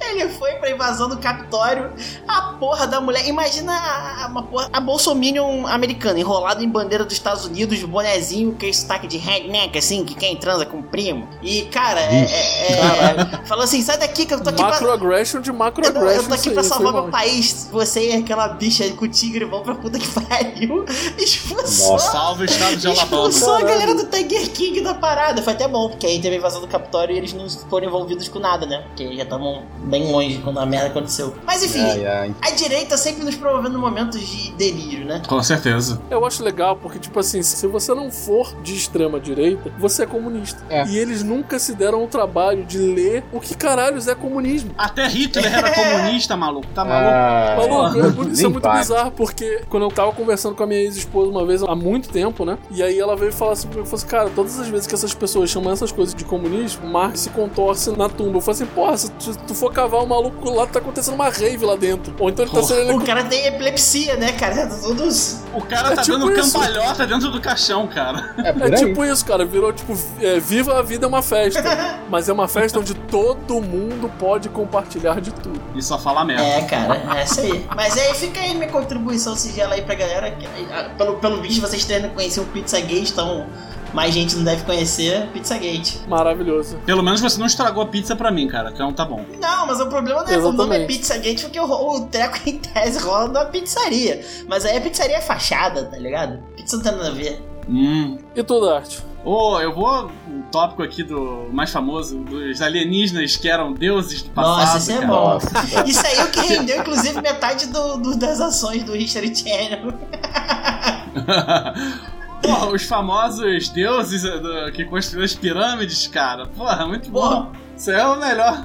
[0.00, 1.92] Ele foi pra invasão do Capitólio.
[2.28, 3.26] A porra da mulher.
[3.26, 8.54] Imagina a, a- uma porra, a Bolsominion americana, enrolada em bandeira dos Estados Unidos, bonezinho,
[8.54, 11.28] que é sotaque de redneck, assim, que quem transa com o primo.
[11.42, 12.24] E, cara, é.
[12.24, 14.70] é- é- falou assim: sai daqui que eu tô aqui pra.
[14.72, 16.22] Macroaggression de Eu, não- macroaggression.
[16.22, 17.68] eu tô aqui pra salvar meu país.
[17.70, 20.84] Você e aquela bicha com o tigre vão pra puta que pariu.
[21.18, 21.92] Expulsou.
[21.92, 22.12] Nossa.
[22.12, 23.28] Salve o estado de Alabama.
[23.28, 25.42] Expulsou a galera do Tiger King da parada.
[25.42, 28.28] Foi até bom, porque aí teve a invasão do Capitólio e eles não foram envolvidos
[28.28, 28.82] com nada, né?
[28.88, 31.34] Porque já estavam bem longe quando a merda aconteceu.
[31.46, 32.34] Mas enfim, Ai, ai.
[32.42, 35.22] a direita sempre nos promovendo momentos de delírio, né?
[35.28, 36.00] Com certeza.
[36.10, 40.06] Eu acho legal porque, tipo assim, se você não for de extrema direita, você é
[40.06, 40.62] comunista.
[40.68, 40.86] É.
[40.86, 44.70] E eles nunca se deram o trabalho de ler o que caralhos é comunismo.
[44.78, 46.66] Até Hitler era comunista, maluco.
[46.74, 47.10] Tá maluco?
[47.12, 48.78] Ah, Maluco, é muito- isso é muito vai.
[48.78, 52.44] bizarro, porque quando eu tava conversando com a minha ex-esposa uma vez, há muito tempo,
[52.44, 52.56] né?
[52.70, 54.94] E aí ela veio falar assim pra mim, falou assim, cara, todas as vezes que
[54.94, 58.38] essas pessoas chamam essas coisas de comunismo, Marx se contorce na tumba.
[58.38, 61.28] Eu falei assim, porra, se tu, tu for cavar o maluco lá, tá acontecendo uma
[61.28, 62.14] rave lá dentro.
[62.18, 62.74] Ou então ele tá Porra.
[62.74, 64.66] sendo O cara tem epilepsia, né, cara?
[64.66, 65.42] Todos.
[65.54, 66.52] O cara É tá tipo dando isso.
[66.52, 68.34] cambalhota dentro do caixão, cara.
[68.38, 69.44] É É tipo isso, cara.
[69.44, 71.62] Virou tipo, é, viva a vida é uma festa.
[72.08, 75.60] mas é uma festa onde todo mundo pode compartilhar de tudo.
[75.74, 76.42] E só fala merda.
[76.42, 77.66] É, cara, é isso aí.
[77.74, 80.30] Mas aí fica aí minha contribuição sigela aí pra galera.
[80.30, 83.46] que, ah, Pelo, pelo visto, vocês tendo conhecer o Pizzagate, então
[83.92, 86.00] mais gente não deve conhecer Pizzagate.
[86.08, 86.78] Maravilhoso.
[86.86, 88.70] Pelo menos você não estragou a pizza pra mim, cara.
[88.70, 89.24] Então tá bom.
[89.40, 90.86] Não, mas o problema não é o nome é Exatamente.
[90.86, 94.24] Pizzagate porque o, o treco em tese rola numa pizzaria.
[94.48, 96.38] Mas aí a pizzaria é fachada, tá ligado?
[96.56, 97.51] Pizza não tem nada a ver.
[97.68, 98.18] Hum.
[98.34, 98.98] E tu, Dart?
[99.24, 100.10] Ô, eu vou.
[100.28, 104.58] Um tópico aqui do mais famoso, dos alienígenas que eram deuses do passado.
[104.66, 105.06] Nossa, isso é cara.
[105.06, 105.14] bom.
[105.34, 105.84] Nossa.
[105.86, 109.92] Isso aí é o que rendeu, inclusive, metade do, do- das ações do History Channel.
[112.42, 116.46] Porra, os famosos deuses do- que construíram as pirâmides, cara.
[116.46, 117.50] Porra, muito Porra.
[117.82, 118.64] Isso é o melhor.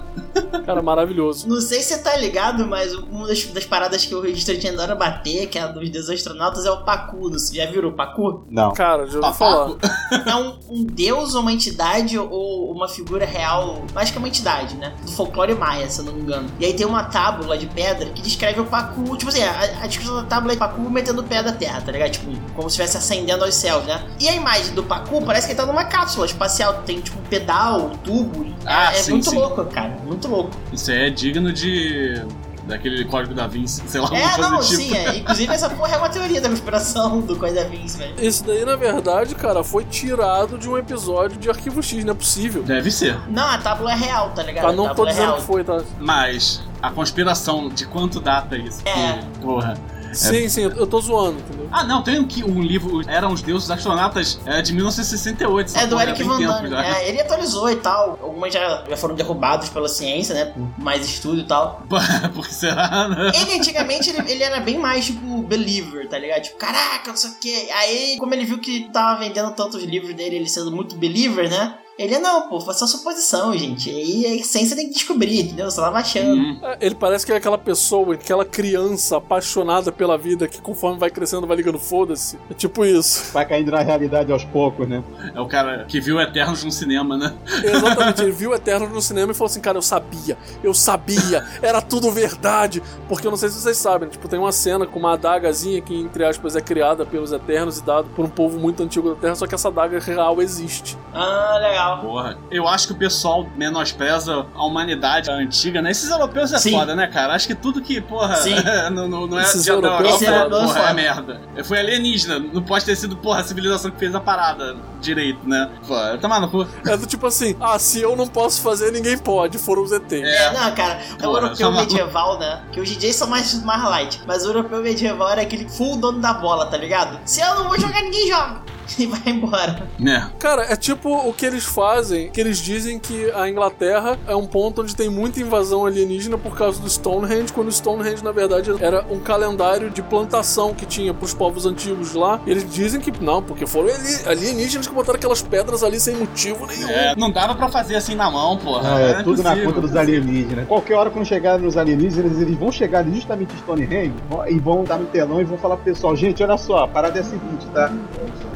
[0.63, 1.49] Cara, maravilhoso.
[1.49, 4.93] Não sei se você tá ligado, mas uma das, das paradas que o Channel adora
[4.93, 7.31] bater, que é a dos deuses astronautas, é o Pacu.
[7.31, 8.45] Você já viu o Pacu?
[8.47, 8.71] Não.
[8.73, 9.79] Cara, já ouvi Papaco.
[9.79, 10.23] falar.
[10.27, 14.75] É um, um deus ou uma entidade ou uma figura real, mais que uma entidade,
[14.75, 14.93] né?
[15.03, 16.47] Do folclore maia, se eu não me engano.
[16.59, 19.87] E aí tem uma tábula de pedra que descreve o Pacu, tipo assim, a, a
[19.87, 22.11] descrição da tábula é Pacu metendo o pé da terra, tá ligado?
[22.11, 24.07] Tipo, como se estivesse ascendendo aos céus, né?
[24.19, 27.23] E a imagem do Pacu parece que ele tá numa cápsula espacial, tem tipo um
[27.23, 28.45] pedal, tubo.
[28.63, 29.35] Ah, é é sim, muito sim.
[29.35, 30.51] louco, cara, muito louco.
[30.71, 32.21] Isso aí é digno de.
[32.67, 34.63] daquele código da Vinci, sei lá, É, não, tipo.
[34.63, 35.17] sim, é.
[35.17, 38.13] Inclusive essa porra é uma teoria da conspiração do Coisa Vince, velho.
[38.21, 42.15] Isso daí, na verdade, cara, foi tirado de um episódio de Arquivo X, não é
[42.15, 42.63] possível.
[42.63, 43.17] Deve ser.
[43.29, 44.65] Não, a tábula é real, tá ligado?
[44.65, 45.37] Tá, não tô é dizendo real.
[45.37, 45.81] que foi, tá?
[45.99, 48.81] Mas a conspiração de quanto data isso?
[48.85, 49.19] É.
[49.19, 49.75] Que, porra.
[50.13, 51.67] Sim, sim, eu tô zoando, entendeu?
[51.71, 55.67] Ah, não, tem um, que- um livro, Eram os Deuses Astronautas, é de 1968.
[55.67, 56.73] essa É do Eric tem Van Damme.
[56.75, 58.17] É, ele atualizou e tal.
[58.21, 60.45] Algumas já, já foram derrubados pela ciência, né?
[60.45, 61.83] Por mais estudo e tal.
[62.33, 63.31] Porque será, né?
[63.35, 66.43] Ele antigamente ele, ele era bem mais tipo believer, tá ligado?
[66.43, 67.71] Tipo, caraca, não sei o que.
[67.71, 71.75] Aí, como ele viu que tava vendendo tantos livros dele, ele sendo muito believer, né?
[71.97, 73.89] Ele, não, pô, foi só suposição, gente.
[73.89, 75.69] Aí a ciência tem que descobrir, entendeu?
[75.69, 76.33] Você tava achando.
[76.33, 76.59] Hum.
[76.61, 81.09] É, Ele parece que é aquela pessoa, aquela criança apaixonada pela vida que conforme vai
[81.09, 82.37] crescendo vai ligando foda-se.
[82.51, 83.33] É tipo isso.
[83.33, 85.03] Vai caindo na realidade aos poucos, né?
[85.33, 87.33] É o cara que viu Eternos no cinema, né?
[87.63, 91.81] Exatamente, ele viu Eterno no cinema e falou assim, cara, eu sabia, eu sabia, era
[91.81, 92.83] tudo verdade.
[93.07, 95.95] Porque eu não sei se vocês sabem, tipo, tem uma cena com uma adagazinha que,
[95.95, 99.35] entre aspas, é criada pelos Eternos e dado por um povo muito antigo da Terra,
[99.35, 100.95] só que essa adaga real existe.
[101.13, 101.86] Ah, legal.
[101.95, 105.91] Porra, eu acho que o pessoal menospreza a humanidade antiga, né?
[105.91, 106.71] Esses europeus é Sim.
[106.71, 107.33] foda, né, cara?
[107.33, 108.37] Acho que tudo que, porra,
[108.91, 111.41] não, não, não é Esses de da europeus Europa, europeu é porra, é merda.
[111.63, 115.69] Foi alienígena, não pode ter sido, porra, a civilização que fez a parada direito, né?
[115.87, 115.95] Pô,
[116.39, 116.67] no cu.
[116.85, 120.11] É do tipo assim, ah, se eu não posso fazer, ninguém pode, foram os ETs.
[120.11, 120.53] É.
[120.53, 121.91] Não, cara, o Porra, europeu só maluco.
[121.91, 122.61] medieval, né?
[122.71, 124.21] Que os DJs são mais, mais light.
[124.25, 127.19] Mas o europeu medieval era aquele full dono da bola, tá ligado?
[127.25, 128.61] Se eu não vou jogar, ninguém joga.
[128.97, 129.87] E vai embora.
[129.99, 130.29] Né?
[130.39, 134.45] Cara, é tipo o que eles fazem, que eles dizem que a Inglaterra é um
[134.47, 138.71] ponto onde tem muita invasão alienígena por causa do Stonehenge, quando o Stonehenge, na verdade,
[138.79, 142.39] era um calendário de plantação que tinha pros povos antigos lá.
[142.47, 146.65] Eles dizem que não, porque foram ali- alienígenas que botaram aquelas pedras ali sem motivo
[146.65, 146.89] nenhum.
[146.89, 148.99] É, não dava pra fazer assim na mão, porra.
[149.01, 149.73] É, Era tudo na impossível.
[149.73, 150.67] conta dos alienígenas.
[150.67, 154.13] Qualquer hora quando chegar nos alienígenas, eles vão chegar justamente em Stonehenge
[154.49, 157.17] e vão dar no telão e vão falar pro pessoal, gente, olha só, a parada
[157.17, 157.91] é a seguinte, tá?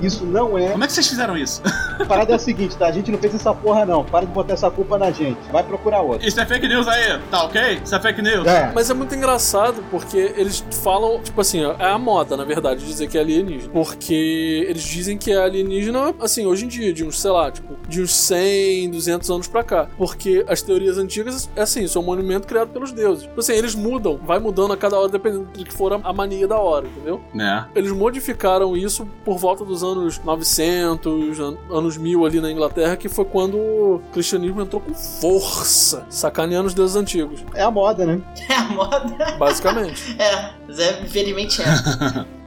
[0.01, 0.69] Isso não é.
[0.69, 1.61] Como é que vocês fizeram isso?
[1.99, 2.87] A parada é a seguinte, tá?
[2.87, 4.03] A gente não fez essa porra não.
[4.03, 5.39] Para de botar essa culpa na gente.
[5.51, 6.27] Vai procurar outra.
[6.27, 7.81] Isso é fake news aí, tá ok?
[7.83, 8.47] Isso é fake news.
[8.47, 8.71] É.
[8.73, 12.85] Mas é muito engraçado porque eles falam, tipo assim, ó, é a moda, na verdade,
[12.85, 13.71] dizer que é alienígena.
[13.71, 17.75] Porque eles dizem que é alienígena, assim, hoje em dia, de uns, sei lá, tipo,
[17.87, 19.87] de uns 100, 200 anos pra cá.
[19.97, 23.25] Porque as teorias antigas, é assim, são um monumento criado pelos deuses.
[23.25, 26.13] Então, assim, eles mudam, vai mudando a cada hora dependendo do que for a, a
[26.13, 27.21] mania da hora, entendeu?
[27.33, 27.67] Né?
[27.75, 33.09] Eles modificaram isso por volta dos anos 900, an- anos 1000 ali na Inglaterra, que
[33.09, 38.21] foi quando o cristianismo entrou com força, sacaneando os deuses antigos, É a moda, né?
[38.49, 39.35] É a moda.
[39.37, 40.15] basicamente.
[40.21, 41.65] É, mas é, infelizmente é.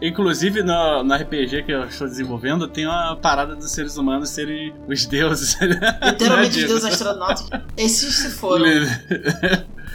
[0.06, 4.74] Inclusive no, no RPG que eu estou desenvolvendo, tem uma parada dos seres humanos serem
[4.88, 5.56] os deuses.
[6.02, 7.48] Literalmente Né, os deuses astronautas.
[7.76, 8.64] Esses se foram.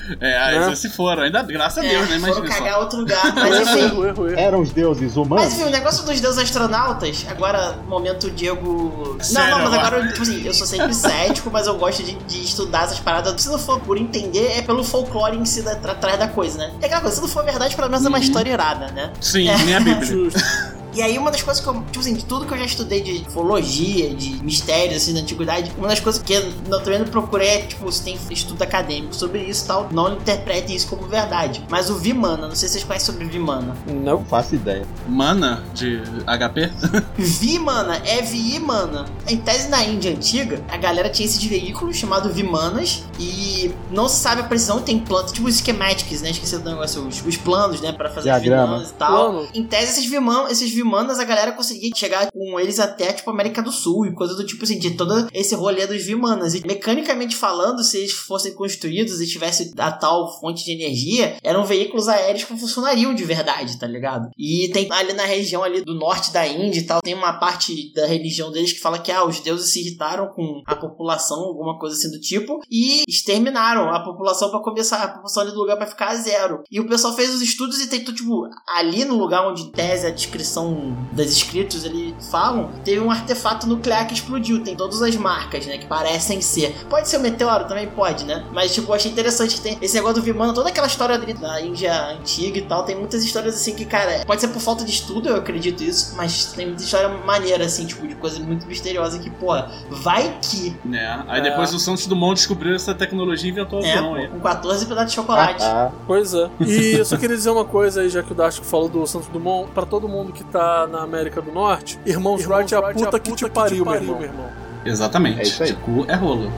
[0.19, 0.65] É, aí Né?
[0.67, 1.24] eles se foram.
[1.24, 2.19] Ainda, graças a É, Deus, né?
[2.19, 2.80] foram Imagina cagar só.
[2.82, 3.34] outro lugar.
[3.36, 4.28] Mas erro.
[4.38, 5.45] Eram os deuses humanos.
[5.45, 9.17] Mas enfim, o negócio dos deuses astronautas, agora, momento Diego.
[9.22, 10.08] Sério, não, não, mas agora?
[10.08, 13.39] tipo assim, eu sou sempre cético, mas eu gosto de, de estudar essas paradas.
[13.41, 16.72] Se não for por entender, é pelo folclore em si atrás da coisa, né?
[16.82, 18.24] É aquela coisa, se não for verdade, pelo menos é uma Uhum.
[18.24, 19.12] história irada, né?
[19.22, 20.06] Sim, nem a Bíblia.
[20.06, 20.78] Justo.
[20.99, 22.99] E aí, uma das coisas que eu, tipo assim, de tudo que eu já estudei
[22.99, 26.43] de ufologia, de mistérios, assim, da antiguidade, uma das coisas que eu
[26.83, 30.75] também não procurei é, tipo, se tem estudo acadêmico sobre isso e tal, não interpretem
[30.75, 31.65] isso como verdade.
[31.69, 33.77] Mas o Vimana, não sei se vocês conhecem sobre Vimana.
[33.88, 34.25] Não.
[34.25, 34.85] Faço ideia.
[35.07, 36.69] Mana de HP?
[37.15, 39.05] Vimana é Vimana.
[39.25, 44.17] Em tese na Índia antiga, a galera tinha esses veículos chamados Vimanas e não se
[44.17, 46.31] sabe a precisão, tem planta, tipo os schematics, né?
[46.31, 48.65] Esqueci do negócio, os, os planos, né, para fazer Diagrama.
[48.65, 49.31] Vimanas e tal.
[49.31, 49.47] Plano.
[49.53, 53.62] Em tese, esses, Viman, esses Vimanas, a galera conseguia chegar com eles até, tipo, América
[53.62, 56.54] do Sul e coisa do tipo assim, de todo esse rolê dos Vimanas.
[56.54, 61.65] E mecanicamente falando, se eles fossem construídos e tivessem a tal fonte de energia, eram
[61.65, 64.30] veículos aéreos que funcionariam de verdade, tá ligado?
[64.38, 67.93] E tem ali na região ali do norte da Índia e tal, tem uma parte
[67.93, 71.78] da religião deles que fala que, ah, os deuses se irritaram com a população, alguma
[71.78, 75.78] coisa assim do tipo, e exterminaram a população pra começar, a população ali do lugar
[75.78, 76.63] pra ficar a zero.
[76.71, 80.12] E o pessoal fez os estudos e tentou, tipo, ali no lugar onde tese a
[80.12, 80.78] descrição
[81.11, 84.63] das escritos ali falam, teve um artefato nuclear que explodiu.
[84.63, 85.77] Tem todas as marcas, né?
[85.77, 86.75] Que parecem ser.
[86.89, 88.43] Pode ser um meteoro também, pode, né?
[88.53, 91.33] Mas, tipo, eu achei interessante que tem esse negócio do Vimana, toda aquela história ali
[91.33, 92.83] da Índia antiga e tal.
[92.83, 96.15] Tem muitas histórias assim que, cara, pode ser por falta de estudo, eu acredito isso,
[96.15, 99.49] mas tem muita história maneira, assim, tipo, de coisa muito misteriosa que, pô,
[99.89, 100.75] vai que.
[100.85, 101.23] né?
[101.27, 101.43] Aí É.
[101.43, 104.27] depois o Santos Dumont descobriu essa tecnologia e inventou o É, avião aí.
[104.27, 105.63] pô, com 14 pedaços de chocolate.
[105.63, 106.49] Ah, Pois é.
[106.59, 109.27] E eu só queria dizer uma coisa aí, já que o Dastico falou do Santos
[109.29, 113.19] Dumont, pra todo mundo que tá na América do Norte, Irmãos Wright é a puta
[113.19, 114.50] que te pariu, meu irmão.
[114.86, 115.39] Exatamente.
[115.39, 115.72] É isso aí.
[115.72, 116.52] De cu é rolo.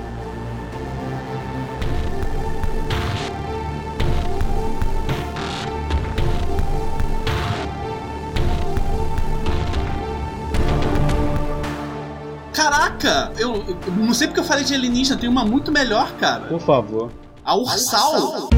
[12.54, 13.32] Caraca!
[13.38, 16.46] Eu, eu não sei porque eu falei de alienígena, tem uma muito melhor, cara.
[16.46, 17.12] por favor.
[17.44, 18.50] A Ursal.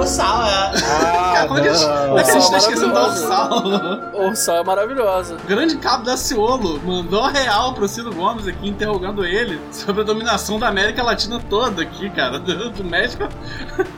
[0.00, 0.80] O sal, é.
[0.80, 3.64] Cara, como é que a gente, como é que a gente tá esquecendo da Ursal?
[4.14, 5.34] Ursal é maravilhosa.
[5.34, 10.00] O grande cabo da Ciolo mandou a real pro Ciro Gomes aqui, interrogando ele sobre
[10.00, 12.38] a dominação da América Latina toda aqui, cara.
[12.38, 13.24] Do, do México.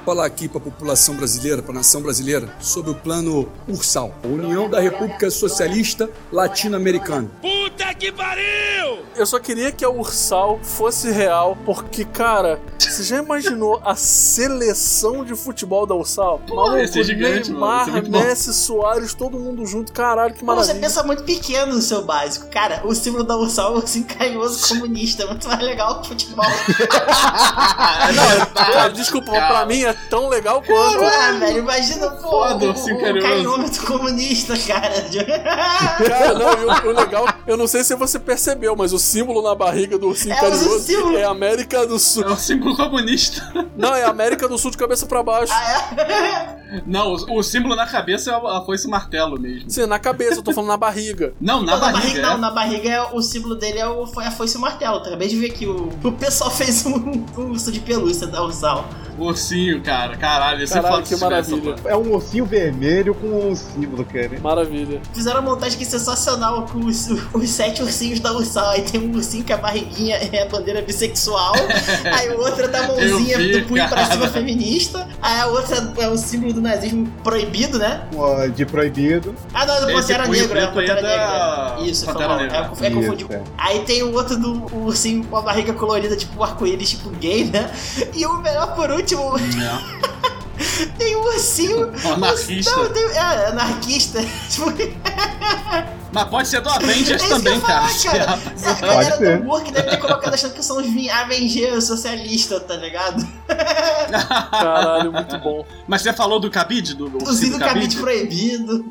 [0.04, 4.68] falar aqui para a população brasileira, para a nação brasileira, sobre o plano Ursal, União
[4.68, 7.30] da República Socialista Latino-Americana.
[9.14, 15.24] Eu só queria que a Ursal fosse real, porque, cara, você já imaginou a seleção
[15.24, 16.40] de futebol da Ursal?
[16.46, 18.18] Pô, ia ser gigante, mano, ia ser Neymar, muito bom.
[18.20, 20.80] Messi, Soares, todo mundo junto, caralho, que Pô, você maravilha.
[20.80, 22.46] pensa muito pequeno no seu básico.
[22.48, 25.22] Cara, o símbolo da Ursal é um ursinho carinhoso comunista.
[25.24, 26.44] É muito mais legal que futebol.
[28.54, 31.02] Cara, desculpa, mas pra mim é tão legal quanto.
[31.04, 33.20] ah, velho, imagina, pô, Foda, o, o carinhoso.
[33.28, 34.92] carinhômetro comunista, cara.
[36.08, 39.42] Cara, não, e o, o legal, eu não sei se você percebeu, mas o símbolo
[39.42, 42.24] na barriga do ursinho É carinhoso é América do Sul.
[42.24, 43.42] É o símbolo comunista.
[43.76, 45.52] Não, é América do Sul de cabeça pra baixo.
[46.86, 49.70] Não, o, o símbolo na cabeça é a foice martelo mesmo.
[49.70, 51.34] Sim, na cabeça, eu tô falando na barriga.
[51.40, 52.18] Não, na Não, barriga.
[52.18, 52.22] é.
[52.22, 54.98] Não, na barriga é, o símbolo dele é o, foi a foice e o martelo.
[54.98, 58.88] Acabei de ver que o, o pessoal fez um, um urso de pelúcia da Ursal.
[59.18, 60.16] Ursinho, cara.
[60.16, 61.74] Caralho, ser Caralho, foda que maravilha.
[61.74, 64.38] essa É um ursinho vermelho com um símbolo, cara.
[64.40, 65.00] Maravilha.
[65.12, 68.70] Fizeram uma montagem que é sensacional com os, os sete ursinhos da Ursal.
[68.70, 71.52] Aí tem um ursinho que a barriguinha é a bandeira bissexual.
[72.18, 75.06] aí o outro é da mãozinha vi, do punho pra cima feminista.
[75.20, 78.06] Aí a outra é o símbolo do nazismo proibido, né?
[78.54, 79.34] De proibido.
[79.52, 81.90] Ah, não, do Pantera Negra, é Pantera da Negra.
[81.90, 82.36] Isso, Pantera.
[82.36, 82.56] Negra.
[82.80, 83.24] É, é confundi.
[83.24, 83.42] Isso, é.
[83.58, 87.10] Aí tem o outro do o ursinho com a barriga colorida, tipo um arco-íris, tipo
[87.10, 87.70] gay, né?
[88.14, 90.32] E o melhor por último, É.
[90.98, 91.92] tem um ursinho.
[92.04, 92.76] Um anarquista.
[92.76, 94.20] Não, tem, é, anarquista.
[94.50, 94.70] Tipo,
[96.12, 97.70] Mas pode ser do Avengers É também, que eu
[98.12, 98.36] ia cara.
[98.36, 99.38] falar, Se- a galera ser.
[99.38, 103.26] do humor que deve ter colocado achando que são os Avengers socialistas, tá ligado?
[104.50, 105.64] Caralho, muito bom.
[105.86, 106.94] Mas você falou do cabide?
[106.94, 108.84] Do, do Inclusive do o cabide proibido.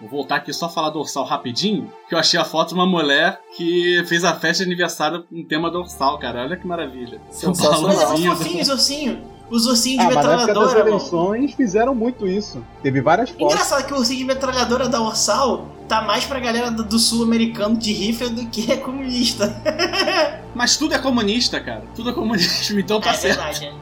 [0.00, 3.40] Vou voltar aqui só falar dorsal rapidinho, que eu achei a foto de uma mulher
[3.56, 6.42] que fez a festa de aniversário em tema dorsal, cara.
[6.42, 7.20] Olha que maravilha.
[7.30, 7.82] Sensacional.
[7.82, 9.18] Mas é fofinho os ursinhos.
[9.50, 10.96] Os ursinhos Ah, de mas na época das metralhadora, mano.
[10.96, 12.64] eleições fizeram muito isso.
[12.82, 13.52] Teve várias fotos.
[13.52, 17.76] Engraçado que o ursinho de metralhadora da Ursal tá mais pra galera do, sul americano
[17.76, 19.60] de rifle do que é comunista.
[20.54, 21.82] Mas tudo é comunista, cara.
[21.96, 23.42] Tudo é comunismo, então tá é certo.
[23.42, 23.72] verdade,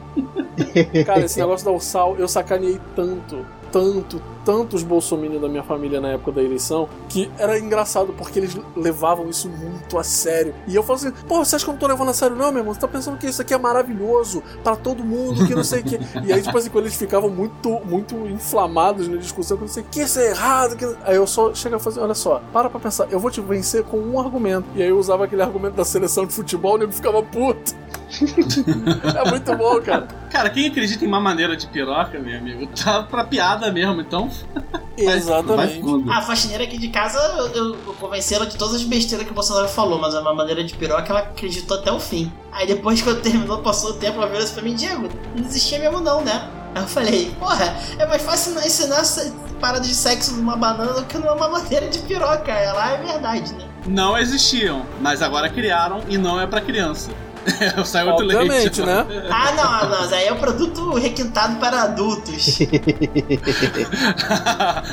[0.95, 1.03] é.
[1.05, 6.01] Cara, esse negócio da Ursal, eu sacaneei tanto, tanto, tanto os bolsominions da minha família
[6.01, 10.53] na época da eleição, que era engraçado porque eles levavam isso muito a sério.
[10.67, 12.51] E eu falo assim, pô, você acha que eu não tô levando a sério não,
[12.51, 12.73] meu irmão?
[12.73, 15.83] Você tá pensando que isso aqui é maravilhoso pra todo mundo, que não sei o
[15.83, 15.99] que.
[16.29, 20.01] E aí, tipo assim, quando eles ficavam muito, muito inflamados na discussão, eu pensei, que
[20.01, 20.85] isso é errado, que...
[21.03, 23.83] Aí eu só chego a fazer, olha só, para pra pensar, eu vou te vencer
[23.83, 24.65] com um argumento.
[24.75, 27.73] E aí eu usava aquele argumento da seleção de futebol, e ele ficava puto.
[29.25, 30.07] é muito bom, cara.
[30.29, 34.29] Cara, quem acredita em uma maneira de piroca, meu amigo, tá pra piada mesmo, então.
[34.99, 36.09] Vai Exatamente.
[36.09, 37.17] A faxineira aqui de casa,
[37.55, 40.33] eu, eu, convenci ela de todas as besteiras que o Bolsonaro falou, mas é uma
[40.33, 42.31] maneira de piroca ela acreditou até o fim.
[42.51, 45.45] Aí depois que eu terminou, passou o tempo, ela virou assim pra mim, Diego, não
[45.45, 46.49] existia mesmo não, né?
[46.75, 51.05] Aí eu falei, porra, é mais fácil ensinar essa parada de sexo numa banana do
[51.05, 52.51] que numa madeira de piroca.
[52.51, 53.65] Ela é verdade, né?
[53.87, 57.11] Não existiam, mas agora criaram e não é pra criança.
[57.85, 58.41] Saiu outro leite.
[58.41, 59.05] Obviamente, né?
[59.29, 62.59] Ah, não, não, mas aí é um produto requintado para adultos.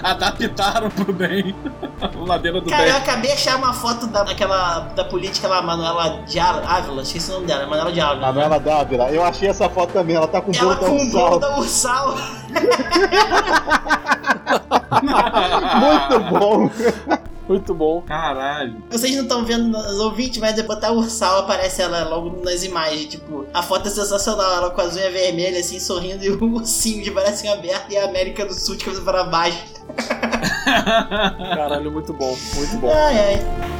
[0.02, 1.54] Adaptaram pro bem.
[2.26, 3.02] Ladeira do Cara, eu bem.
[3.02, 7.34] acabei de achar uma foto da, daquela, da política lá, Manuela de Ávila, esqueci o
[7.34, 8.26] nome dela, Manuela de Ávila.
[8.26, 11.02] Manuela Dávila, eu achei essa foto também, ela tá com o Ela bolo com da
[11.02, 11.40] o bolo Ursal.
[11.40, 12.16] da Ursal.
[15.80, 16.70] Muito bom.
[17.48, 18.02] Muito bom.
[18.02, 18.82] Caralho.
[18.90, 23.06] Vocês não estão vendo nos ouvintes, mas depois botar Ursal aparece ela logo nas imagens.
[23.06, 24.52] Tipo, a foto é sensacional.
[24.52, 28.04] Ela com as unhas vermelhas, assim, sorrindo, e o ursinho de bracinho aberto e a
[28.04, 29.64] América do Sul de cabeça para baixo.
[31.54, 32.36] Caralho, muito bom.
[32.54, 32.92] Muito bom.
[32.92, 33.75] Ai, ai.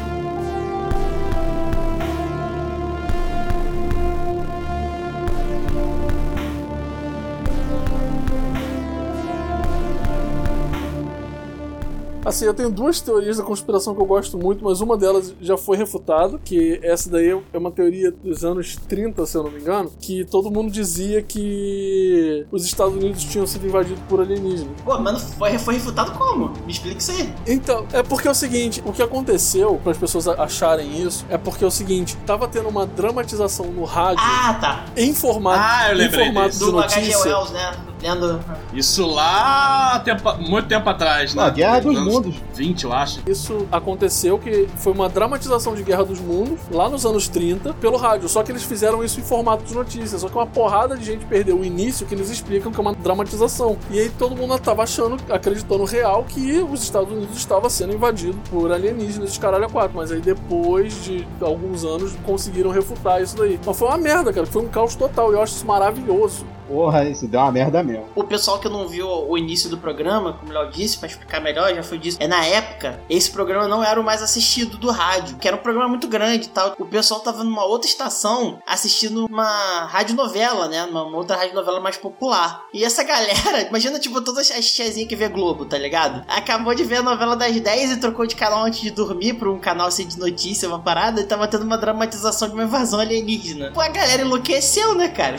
[12.27, 15.57] Assim, eu tenho duas teorias da conspiração que eu gosto muito, mas uma delas já
[15.57, 19.61] foi refutada, que essa daí é uma teoria dos anos 30, se eu não me
[19.61, 24.75] engano, que todo mundo dizia que os Estados Unidos tinham sido invadidos por alienígenas.
[24.85, 26.49] Pô, mano, foi, foi refutado como?
[26.67, 27.33] Me explica isso aí.
[27.47, 31.39] Então, é porque é o seguinte, o que aconteceu para as pessoas acharem isso é
[31.39, 34.85] porque é o seguinte, tava tendo uma dramatização no rádio Ah, tá.
[34.97, 36.65] em formato, Ah, eu em formato disso.
[36.65, 37.01] de Do H.G.
[37.01, 37.29] notícia.
[37.39, 37.73] Wells, né?
[38.15, 38.41] Lendo.
[38.73, 41.43] Isso lá, tempo- muito tempo atrás, né?
[41.43, 42.35] Ah, Guerra dos Anos Mundos.
[42.55, 43.21] 20, eu acho.
[43.27, 47.97] Isso aconteceu que foi uma dramatização de Guerra dos Mundos, lá nos anos 30, pelo
[47.97, 48.29] rádio.
[48.29, 50.19] Só que eles fizeram isso em formato de notícia.
[50.19, 52.95] Só que uma porrada de gente perdeu o início, que eles explicam que é uma
[52.95, 53.77] dramatização.
[53.91, 58.39] E aí todo mundo tava achando, acreditando real, que os Estados Unidos estava sendo invadido
[58.51, 59.97] por alienígenas de caralho a quatro.
[59.97, 63.59] Mas aí depois de alguns anos conseguiram refutar isso daí.
[63.65, 64.47] Mas foi uma merda, cara.
[64.47, 65.33] Foi um caos total.
[65.33, 66.45] E eu acho isso maravilhoso.
[66.69, 68.07] Porra, isso deu uma merda mesmo.
[68.15, 71.41] O pessoal que não viu o início do programa, como o Léo disse, pra explicar
[71.41, 72.19] melhor, já foi disso.
[72.21, 75.61] É na época, esse programa não era o mais assistido do rádio, que era um
[75.61, 76.75] programa muito grande e tal.
[76.79, 80.85] O pessoal tava numa outra estação assistindo uma radionovela, né?
[80.85, 82.65] Uma, uma outra radionovela mais popular.
[82.73, 86.25] E essa galera, imagina tipo todas as tiazinhas que vê Globo, tá ligado?
[86.29, 89.51] Acabou de ver a novela das 10 e trocou de canal antes de dormir pra
[89.51, 93.01] um canal assim de notícia, uma parada, e tava tendo uma dramatização de uma invasão
[93.01, 93.71] alienígena.
[93.73, 95.37] Pô, a galera enlouqueceu, né, cara?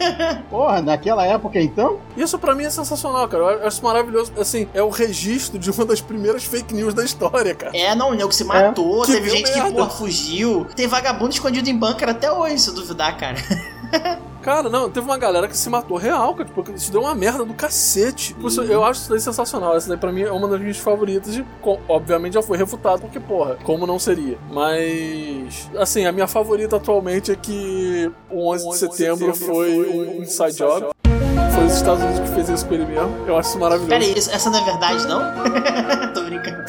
[0.48, 1.98] Porra, naquela época então?
[2.16, 3.42] Isso pra mim é sensacional, cara.
[3.44, 4.32] Eu acho maravilhoso.
[4.38, 7.76] Assim, é o registro de uma das primeiras fake news da história, cara.
[7.76, 9.76] É, não, o nego se matou, Que teve gente que, merda.
[9.76, 10.66] porra, fugiu.
[10.76, 13.36] Tem vagabundo escondido em bunker até hoje, se eu duvidar, cara.
[14.42, 16.48] Cara, não, teve uma galera que se matou real, cara.
[16.48, 18.28] Tipo, isso deu uma merda do cacete.
[18.28, 19.76] Tipo, isso- eu acho isso daí sensacional.
[19.76, 21.36] Essa daí pra mim é uma das minhas favoritas.
[21.36, 21.44] E,
[21.88, 24.38] obviamente já foi refutado, porque, porra, como não seria?
[24.50, 30.56] Mas, assim, a minha favorita atualmente é que o 11 de setembro foi um inside
[30.56, 30.86] job.
[31.54, 33.10] Foi os Estados Unidos que fez isso com ele mesmo.
[33.26, 33.88] Eu acho isso maravilhoso.
[33.90, 35.20] Pera aí, isso- essa não é verdade, não?
[36.14, 36.64] Tô brincando.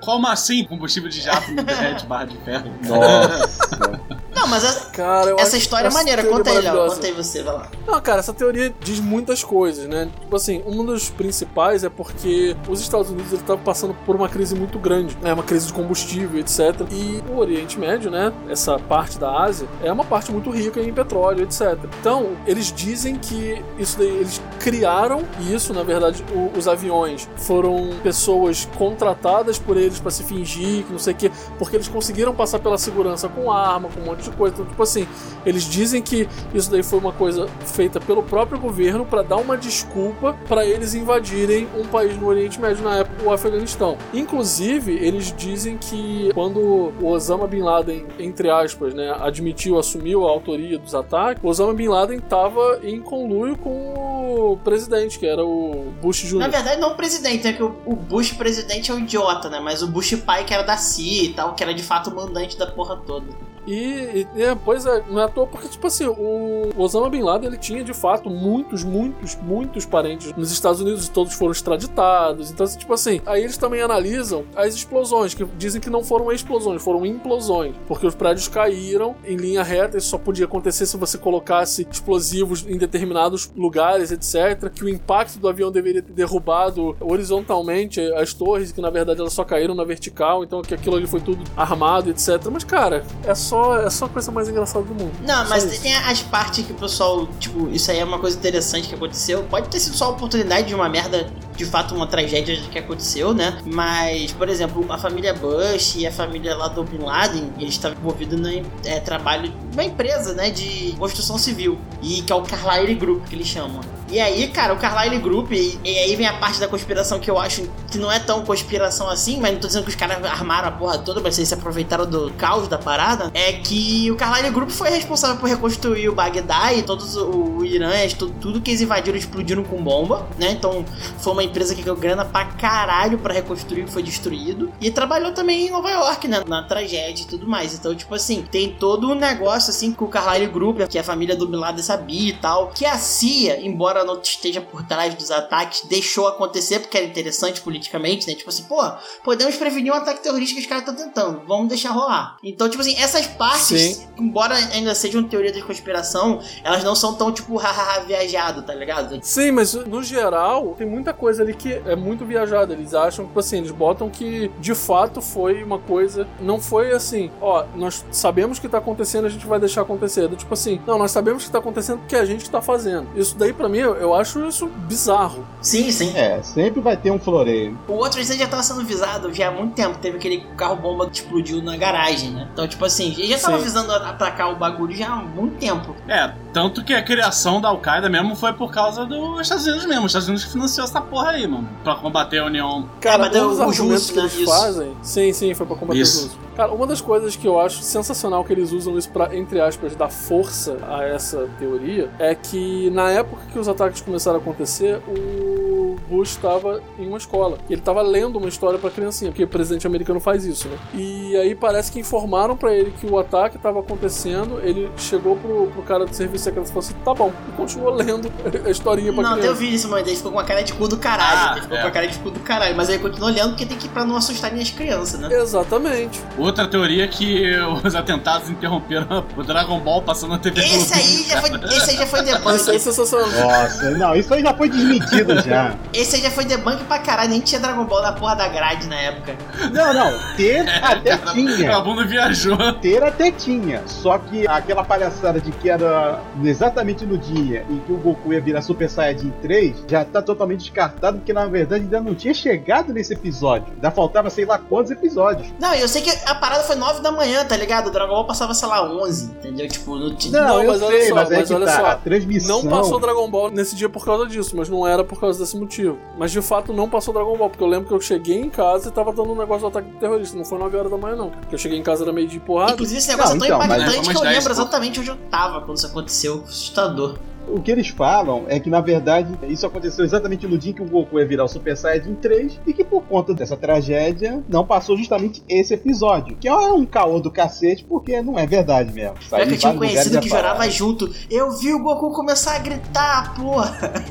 [0.00, 0.64] Como assim?
[0.64, 2.70] Combustível de jato não derrete barra de ferro.
[2.86, 4.17] Nossa.
[4.40, 6.24] Não, mas a- Cara, essa história é maneira.
[6.24, 6.88] Conta aí, Léo.
[6.88, 7.68] Conta aí você, vai lá.
[7.86, 10.08] Não, cara, essa teoria diz muitas coisas, né?
[10.20, 14.54] Tipo assim, um dos principais é porque os Estados Unidos estavam passando por uma crise
[14.54, 15.32] muito grande, né?
[15.32, 16.58] Uma crise de combustível, etc.
[16.90, 18.32] E o Oriente Médio, né?
[18.48, 21.78] Essa parte da Ásia é uma parte muito rica em petróleo, etc.
[22.00, 27.90] Então, eles dizem que isso daí, eles criaram isso, na verdade, o- os aviões foram
[28.02, 32.34] pessoas contratadas por eles pra se fingir, que não sei o quê, porque eles conseguiram
[32.34, 34.54] passar pela segurança com arma, com um monte de coisa.
[34.54, 35.06] Então, tipo assim,
[35.44, 39.56] eles dizem que isso daí foi uma coisa feita pelo próprio governo para dar uma
[39.56, 43.96] desculpa para eles invadirem um país no Oriente Médio na época, o Afeganistão.
[44.12, 46.58] Inclusive, eles dizem que quando
[47.00, 51.74] o Osama Bin Laden, entre aspas, né, admitiu, assumiu a autoria dos ataques, o Osama
[51.74, 56.38] Bin Laden estava em conluio com o presidente, que era o Bush Jr.
[56.38, 59.60] Na verdade, não o presidente, é que o o Bush presidente é um idiota, né?
[59.60, 62.14] Mas o Bush pai, que era da CIA e tal, que era de fato o
[62.14, 63.26] mandante da porra toda.
[63.68, 67.20] E, e é, pois é, não é à toa, porque, tipo assim, o Osama Bin
[67.20, 71.52] Laden ele tinha de fato muitos, muitos, muitos parentes nos Estados Unidos e todos foram
[71.52, 72.50] extraditados.
[72.50, 76.82] Então, tipo assim, aí eles também analisam as explosões, que dizem que não foram explosões,
[76.82, 81.18] foram implosões, porque os prédios caíram em linha reta, isso só podia acontecer se você
[81.18, 84.70] colocasse explosivos em determinados lugares, etc.
[84.74, 89.34] Que o impacto do avião deveria ter derrubado horizontalmente as torres, que na verdade elas
[89.34, 92.42] só caíram na vertical, então que aquilo ali foi tudo armado, etc.
[92.50, 95.12] Mas, cara, é só só, é só a coisa mais engraçada do mundo.
[95.26, 95.82] Não, Só mas isso.
[95.82, 99.44] tem as partes que o pessoal, tipo, isso aí é uma coisa interessante que aconteceu.
[99.44, 103.34] Pode ter sido só a oportunidade de uma merda, de fato, uma tragédia que aconteceu,
[103.34, 103.58] né?
[103.66, 107.98] Mas, por exemplo, a família Bush e a família lá do Bin Laden, eles estavam
[107.98, 108.48] envolvidos no
[108.84, 111.76] é, trabalho de uma empresa, né, de construção civil.
[112.00, 113.80] E que é o Carlyle Group, que eles chamam.
[114.10, 117.30] E aí, cara, o Carlyle Group, e, e aí vem a parte da conspiração que
[117.30, 120.24] eu acho que não é tão conspiração assim, mas não tô dizendo que os caras
[120.24, 124.16] armaram a porra toda, mas eles se aproveitaram do caos da parada, é que o
[124.16, 128.60] Carlyle Group foi responsável por reconstruir o Bagdá e todos o, o Irã, tudo, tudo
[128.62, 130.52] que eles invadiram explodiram com bomba, né?
[130.52, 130.84] Então
[131.18, 134.72] foi uma empresa que ganhou grana pra caralho pra reconstruir o que foi destruído.
[134.80, 136.42] E trabalhou também em Nova York, né?
[136.46, 137.74] Na tragédia e tudo mais.
[137.74, 141.36] Então, tipo assim, tem todo um negócio assim que o Carlyle Group, que a família
[141.36, 145.30] do Bin Laden sabia e tal, que a CIA, embora não esteja por trás dos
[145.30, 148.34] ataques, deixou acontecer porque era interessante politicamente, né?
[148.34, 148.82] Tipo assim, pô,
[149.24, 152.36] podemos prevenir um ataque terrorista que os caras estão tentando, vamos deixar rolar.
[152.42, 154.08] Então, tipo assim, essas partes, Sim.
[154.18, 159.18] embora ainda sejam teoria da conspiração, elas não são tão, tipo, hahaha, viajado, tá ligado?
[159.22, 162.72] Sim, mas no geral, tem muita coisa ali que é muito viajada.
[162.72, 166.26] Eles acham, tipo assim, eles botam que de fato foi uma coisa.
[166.40, 170.26] Não foi assim, ó, nós sabemos que tá acontecendo, a gente vai deixar acontecer.
[170.26, 173.08] Do Tipo assim, não, nós sabemos que tá acontecendo porque a gente tá fazendo.
[173.14, 175.44] Isso daí, pra mim, eu, acho isso bizarro.
[175.60, 176.16] Sim, sim.
[176.16, 177.78] É, sempre vai ter um floreio.
[177.88, 179.98] O outro já tava sendo visado já há muito tempo.
[179.98, 182.48] Teve aquele carro-bomba que explodiu na garagem, né?
[182.52, 183.64] Então, tipo assim, ele já tava Sim.
[183.64, 185.94] visando atacar o bagulho já há muito tempo.
[186.08, 190.06] É, tanto que a criação da Al-Qaeda mesmo foi por causa dos Estados Unidos mesmo.
[190.06, 191.68] Os Estados Unidos que financiou essa porra aí, mano.
[191.84, 192.88] Pra combater a União.
[193.00, 194.44] Cara, mas um o- dos o argumentos Justo, que eles isso.
[194.46, 194.96] fazem.
[195.00, 196.18] Sim, sim, foi pra combater Isso.
[196.18, 196.38] os russos.
[196.56, 199.94] Cara, uma das coisas que eu acho sensacional que eles usam isso pra, entre aspas,
[199.94, 205.00] dar força a essa teoria é que na época que os ataques começaram a acontecer,
[205.06, 207.58] o Bush estava em uma escola.
[207.68, 210.76] E ele estava lendo uma história pra criancinha, porque o presidente americano faz isso, né?
[210.94, 214.60] E aí parece que informaram pra ele que o ataque estava acontecendo.
[214.62, 217.94] Ele chegou pro, pro cara do serviço secreto e falou assim: tá bom, e continuou
[217.94, 218.30] lendo
[218.64, 219.48] a historinha pra Não, criança.
[219.48, 220.06] eu vi isso, mano.
[220.06, 221.38] Ele ficou com a cara de cu do caralho.
[221.38, 221.82] Ah, ele ficou é.
[221.82, 222.76] com a cara de cu do caralho.
[222.76, 225.28] Mas aí continua olhando porque tem que ir pra não assustarem as crianças, né?
[225.32, 226.20] Exatamente.
[226.36, 227.50] Outra teoria é que
[227.84, 231.96] os atentados interromperam o Dragon Ball passando na TV Esse aí já foi, esse aí
[231.96, 232.20] já foi
[232.56, 233.28] Isso aí é sensacional.
[233.28, 235.76] Nossa, não, isso aí já foi desmentido já.
[235.92, 237.30] Esse aí já foi debunk pra caralho.
[237.30, 239.36] Nem tinha Dragon Ball na porra da grade na época.
[239.72, 241.80] Não, não, ter até A tinha.
[241.80, 242.56] bunda viajou.
[242.74, 243.82] Ter até tinha.
[243.86, 248.40] Só que aquela palhaçada de que era exatamente no dia em que o Goku ia
[248.40, 252.92] virar Super Saiyajin 3 já tá totalmente descartado, porque na verdade ainda não tinha chegado
[252.92, 253.72] nesse episódio.
[253.74, 255.48] Ainda faltava sei lá quantos episódios.
[255.60, 257.88] Não, eu sei que a parada foi 9 da manhã, tá ligado?
[257.88, 259.68] O Dragon Ball passava, sei lá, 11, entendeu?
[259.68, 261.76] Tipo, no ti- Não, Não, eu mas olha sei, só, mas é mas olha tá,
[261.76, 262.62] só, a transmissão...
[262.62, 265.56] Não passou Dragon Ball nesse dia por causa disso, mas não era por causa desse
[265.56, 265.77] motivo.
[266.16, 268.88] Mas de fato não passou Dragon Ball, porque eu lembro que eu cheguei em casa
[268.88, 270.36] e tava dando um negócio do ataque terrorista.
[270.36, 271.30] Não foi 9 horas da manhã, não.
[271.30, 272.72] Porque eu cheguei em casa era meio de porrada.
[272.72, 275.00] Inclusive, esse negócio Não, é tão então, mas- impactante Mas que eu lembro 10, exatamente
[275.00, 276.42] onde eu tava quando isso aconteceu.
[276.46, 277.16] Assustador.
[277.50, 280.84] O que eles falam é que, na verdade, isso aconteceu exatamente no dia que o
[280.84, 284.96] Goku ia virar o Super Saiyajin 3 e que, por conta dessa tragédia, não passou
[284.96, 286.36] justamente esse episódio.
[286.36, 289.14] Que é um caô do cacete, porque não é verdade mesmo.
[289.28, 291.12] Pior que eu tinha um conhecido que já chorava junto.
[291.30, 294.04] Eu vi o Goku começar a gritar, porra.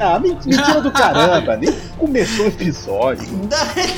[0.00, 3.24] Ah, men- mentira do caramba, nem começou o episódio.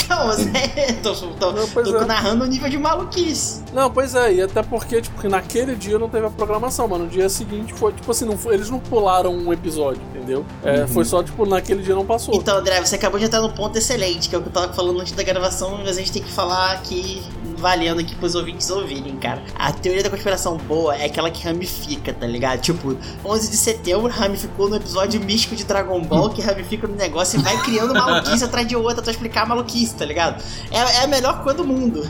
[0.06, 2.04] Então, mas é, tô, tô, Não, tô é.
[2.04, 3.62] narrando o nível de maluquice.
[3.72, 7.00] Não, pois é, e até porque, tipo, que naquele dia não teve a programação, mas
[7.00, 10.44] no dia seguinte foi, tipo assim, não foi- eles não pularam um episódio, entendeu?
[10.64, 10.88] É, Uhum.
[10.88, 12.34] Foi só, tipo, naquele dia não passou.
[12.34, 14.72] Então, André, você acabou de entrar num ponto excelente, que é o que eu tava
[14.72, 17.22] falando antes da gravação, mas a gente tem que falar aqui,
[17.56, 19.42] valendo aqui pros ouvintes ouvirem, cara.
[19.54, 22.60] A teoria da conspiração boa é aquela que ramifica, tá ligado?
[22.60, 27.38] Tipo, 11 de setembro ramificou no episódio místico de Dragon Ball, que ramifica no negócio
[27.38, 30.42] e vai criando maluquice atrás de outra pra explicar a maluquice, tá ligado?
[30.70, 32.02] É, é a melhor coisa do mundo.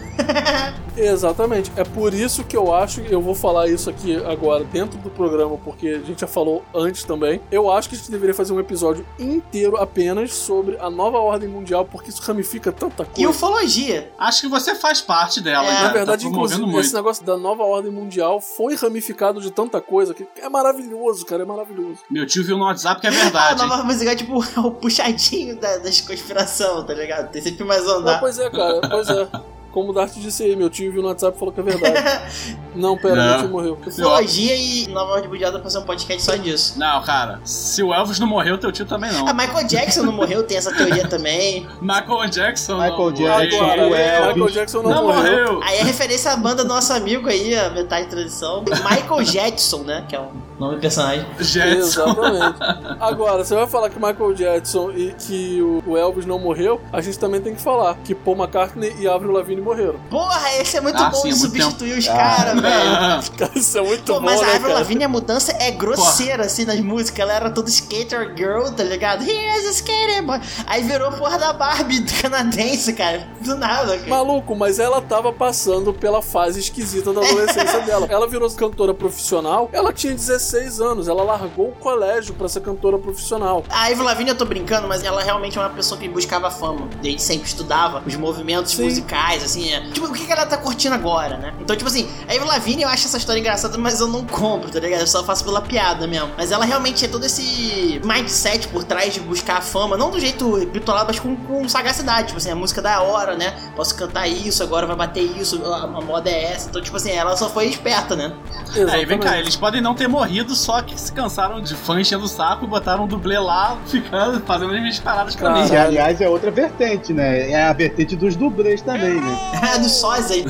[0.96, 1.70] Exatamente.
[1.76, 5.56] É por isso que eu acho, eu vou falar isso aqui agora dentro do programa,
[5.58, 7.40] porque a gente já falou antes também.
[7.50, 11.48] Eu acho que a gente deveria fazer um episódio inteiro apenas sobre a nova ordem
[11.48, 13.20] mundial, porque isso ramifica tanta coisa.
[13.20, 14.10] E ufologia.
[14.18, 15.72] Acho que você faz parte dela, É.
[15.72, 15.82] né?
[15.82, 16.80] Na verdade, tá inclusive, muito.
[16.80, 21.42] esse negócio da nova ordem mundial foi ramificado de tanta coisa que é maravilhoso, cara,
[21.42, 21.98] é maravilhoso.
[22.10, 23.62] Meu tio viu no WhatsApp que é A verdade.
[23.62, 23.68] hein?
[23.68, 27.30] nova música é tipo o puxadinho da, das conspiração, tá ligado?
[27.30, 28.20] Tem sempre mais Não, andar.
[28.20, 29.28] pois é, cara, pois é.
[29.76, 32.56] Como o Dart disse aí, meu tio viu no WhatsApp e falou que é verdade.
[32.74, 33.28] Não, pera, Não.
[33.28, 33.78] meu tio morreu.
[33.86, 36.78] Ufologia e Nova dá pra fazer um podcast só disso.
[36.78, 39.28] Não, cara, se o Elvis não morreu, teu tio também não.
[39.28, 41.66] A Michael Jackson não morreu, tem essa teoria também.
[41.82, 43.90] Michael Jackson Michael não Jackson, morreu.
[43.90, 44.34] o Elvis.
[44.34, 45.60] Michael Jackson não, Não morreu.
[45.62, 48.62] Aí é referência à banda do nosso amigo aí, a metade de tradição.
[48.62, 50.06] Michael Jetson, né?
[50.08, 51.26] Que é o nome do personagem.
[51.38, 51.78] Jetson.
[52.10, 52.56] Exatamente.
[53.00, 57.18] Agora, você vai falar que Michael Jackson e que o Elvis não morreu, a gente
[57.18, 59.96] também tem que falar que Paul McCartney e Avril Lavigne morreram.
[60.10, 62.14] Porra, esse é muito Ah, bom sim, de é muito substituir os Ah.
[62.16, 63.36] caras, velho.
[63.38, 64.74] Cara, isso é muito Pô, bom, mas a né, Avril cara?
[64.80, 67.20] Lavigne, a mudança é grosseira, assim, nas músicas.
[67.20, 69.22] Ela era toda skater girl, tá ligado?
[69.24, 70.40] Here's a skater boy.
[70.66, 73.26] Aí virou porra da Barbie canadense, cara.
[73.40, 74.08] Do nada, cara.
[74.08, 78.06] Maluco, mas ela tava passando pela fase esquisita da adolescência dela.
[78.10, 82.98] Ela virou cantora profissional, ela tinha 16 anos, ela largou o colégio pra ser cantora
[82.98, 83.64] profissional.
[83.68, 86.88] A Avril Lavigne eu tô brincando, mas ela realmente é uma pessoa que buscava fama.
[87.02, 88.84] Desde sempre estudava os movimentos Sim.
[88.84, 89.72] musicais, assim.
[89.72, 89.80] É.
[89.90, 91.54] Tipo, o que que ela tá curtindo agora, né?
[91.60, 94.70] Então, tipo assim, a Avril Lavigne eu acho essa história engraçada, mas eu não compro,
[94.70, 95.00] tá ligado?
[95.00, 96.30] Eu só faço pela piada mesmo.
[96.36, 100.20] Mas ela realmente é todo esse mindset por trás de buscar a fama, não do
[100.20, 102.28] jeito bitolado, mas com, com sagacidade.
[102.28, 103.54] Tipo assim, a música da hora, né?
[103.74, 106.68] Posso cantar isso, agora vai bater isso, a, a moda é essa.
[106.68, 108.34] Então, tipo assim, ela só foi esperta, né?
[108.74, 109.38] É, e vem cá, Exatamente.
[109.38, 112.68] eles podem não ter morrido, só que se cansaram de fã enchendo o saco e
[112.68, 115.68] botaram um dublê lá, ficando, fazendo as minhas paradas pra mim.
[115.68, 117.50] Que, aliás, é outra vertente, né?
[117.50, 119.78] É a vertente dos dublês também, né?
[119.78, 120.44] do sósia.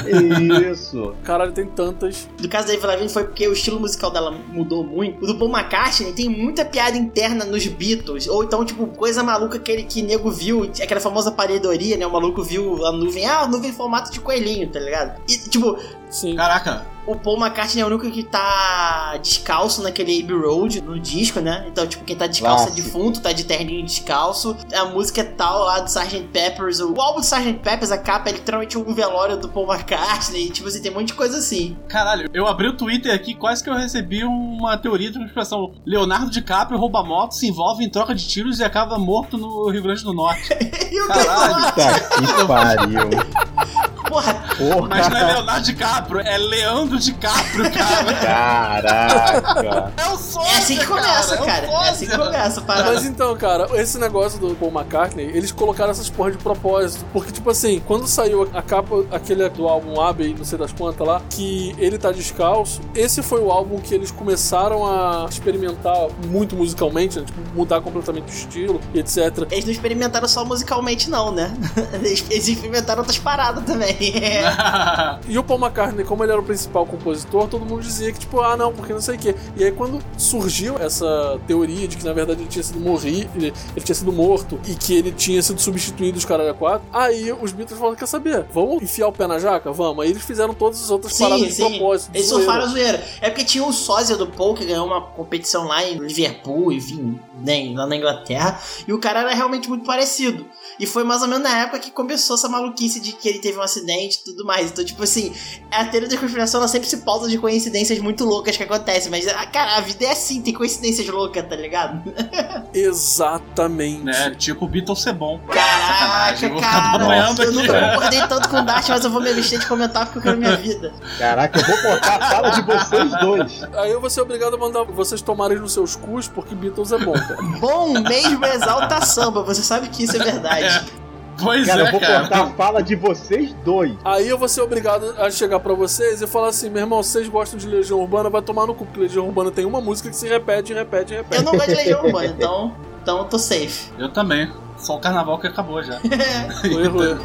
[0.70, 1.14] Isso.
[1.22, 2.28] Caralho, tem tantas.
[2.38, 5.22] Do caso da Avril Lavigne foi porque o estilo musical dela mudou muito.
[5.22, 8.26] O do Paul McCartney tem muita piada interna nos Beatles.
[8.28, 12.06] Ou então, tipo, coisa maluca que ele que nego viu, aquela famosa pareidoria, né?
[12.06, 15.20] O maluco viu a nuvem, ah, a nuvem em formato de coelhinho, tá ligado?
[15.28, 15.78] E, tipo,
[16.10, 16.36] Sim.
[16.36, 21.38] Caraca, o Paul McCartney é o único que tá descalço naquele Abbey Road, no disco,
[21.40, 21.64] né?
[21.68, 22.84] Então, tipo, quem tá descalço é Clássico.
[22.84, 24.56] defunto, tá de terninho descalço.
[24.74, 26.28] A música é tal lá do Sgt.
[26.32, 26.80] Peppers.
[26.80, 27.60] O álbum do Sgt.
[27.62, 30.50] Peppers, a capa é literalmente um velório do Paul McCartney.
[30.56, 31.76] Tipo assim, tem um monte de coisa assim.
[31.88, 35.72] caralho, eu abri o Twitter aqui, quase que eu recebi uma teoria de conspiração.
[35.86, 39.82] Leonardo DiCaprio rouba moto, se envolve em troca de tiros e acaba morto no Rio
[39.82, 40.48] Grande do Norte.
[40.86, 41.74] E o Caralho.
[41.74, 43.95] Tá que pariu.
[44.08, 44.88] Porra, Porra.
[44.88, 48.12] Mas não é Leonardo DiCaprio, é Leandro DiCaprio, cara.
[48.14, 49.92] Caraca.
[49.96, 51.66] É o sósia, É assim que começa, é o cara.
[51.66, 52.92] É assim que começa parada.
[52.92, 57.04] Mas então, cara, esse negócio do Paul McCartney, eles colocaram essas porra de propósito.
[57.12, 61.06] Porque, tipo assim, quando saiu a capa, aquele do álbum Abbey, não sei das quantas
[61.06, 66.56] lá, que ele tá descalço, esse foi o álbum que eles começaram a experimentar muito
[66.56, 67.24] musicalmente, né?
[67.24, 69.46] Tipo, mudar completamente o estilo e etc.
[69.50, 71.54] Eles não experimentaram só musicalmente, não, né?
[71.92, 73.95] Eles, eles experimentaram outras paradas também.
[75.28, 78.40] E o Paul McCartney, como ele era o principal compositor, todo mundo dizia que, tipo,
[78.40, 79.34] ah, não, porque não sei o quê.
[79.56, 83.52] E aí, quando surgiu essa teoria de que, na verdade, ele tinha sido morri, ele,
[83.74, 87.32] ele tinha sido morto e que ele tinha sido substituído os caras a quatro, aí
[87.32, 88.46] os Beatles falaram: quer saber?
[88.52, 89.72] Vamos enfiar o pé na jaca?
[89.72, 90.04] Vamos.
[90.04, 91.68] Aí eles fizeram todas as outras paradas Sim, de sim.
[91.78, 92.12] propósito.
[92.12, 92.44] de Eles zoeira.
[92.44, 93.04] surfaram a zoeira.
[93.20, 97.18] É porque tinha o sósia do Paul que ganhou uma competição lá em Liverpool, enfim,
[97.44, 98.60] né, lá na Inglaterra.
[98.86, 100.46] E o cara era realmente muito parecido.
[100.78, 103.58] E foi mais ou menos na época que começou essa maluquice de que ele teve
[103.58, 104.70] um acidente e tudo mais.
[104.70, 105.34] Então, tipo assim,
[105.70, 109.10] a teoria da conspiração ela sempre se pauta de coincidências muito loucas que acontecem.
[109.10, 112.02] Mas, ah, cara, a vida é assim, tem coincidências loucas, tá ligado?
[112.74, 114.04] Exatamente.
[114.04, 114.34] né?
[114.36, 115.38] Tipo o Beatles ser bom.
[115.48, 117.34] Caraca, eu cara.
[117.38, 120.18] Eu nunca concordei tanto com o Dart, mas eu vou me abster de comentar porque
[120.18, 120.92] eu quero minha vida.
[121.18, 123.62] Caraca, eu vou cortar a fala de vocês dois.
[123.74, 126.98] Aí eu vou ser obrigado a mandar vocês tomarem nos seus cus porque Beatles é
[126.98, 127.42] bom, cara.
[127.60, 130.86] Bom mesmo exalta samba, você sabe que isso é verdade.
[131.42, 132.20] Pois Cara, eu é, vou cara.
[132.20, 133.92] cortar a fala de vocês dois.
[134.04, 137.28] Aí eu vou ser obrigado a chegar pra vocês e falar assim: meu irmão, vocês
[137.28, 140.16] gostam de Legião Urbana, vai tomar no cu, porque Legião Urbana tem uma música que
[140.16, 141.36] se repete, repete, repete.
[141.36, 143.90] Eu não gosto de Legião Urbana, então, então eu tô safe.
[143.98, 144.50] Eu também.
[144.78, 146.00] Só o carnaval que acabou já.
[146.60, 147.06] Foi, foi.
[147.08, 147.18] Lem-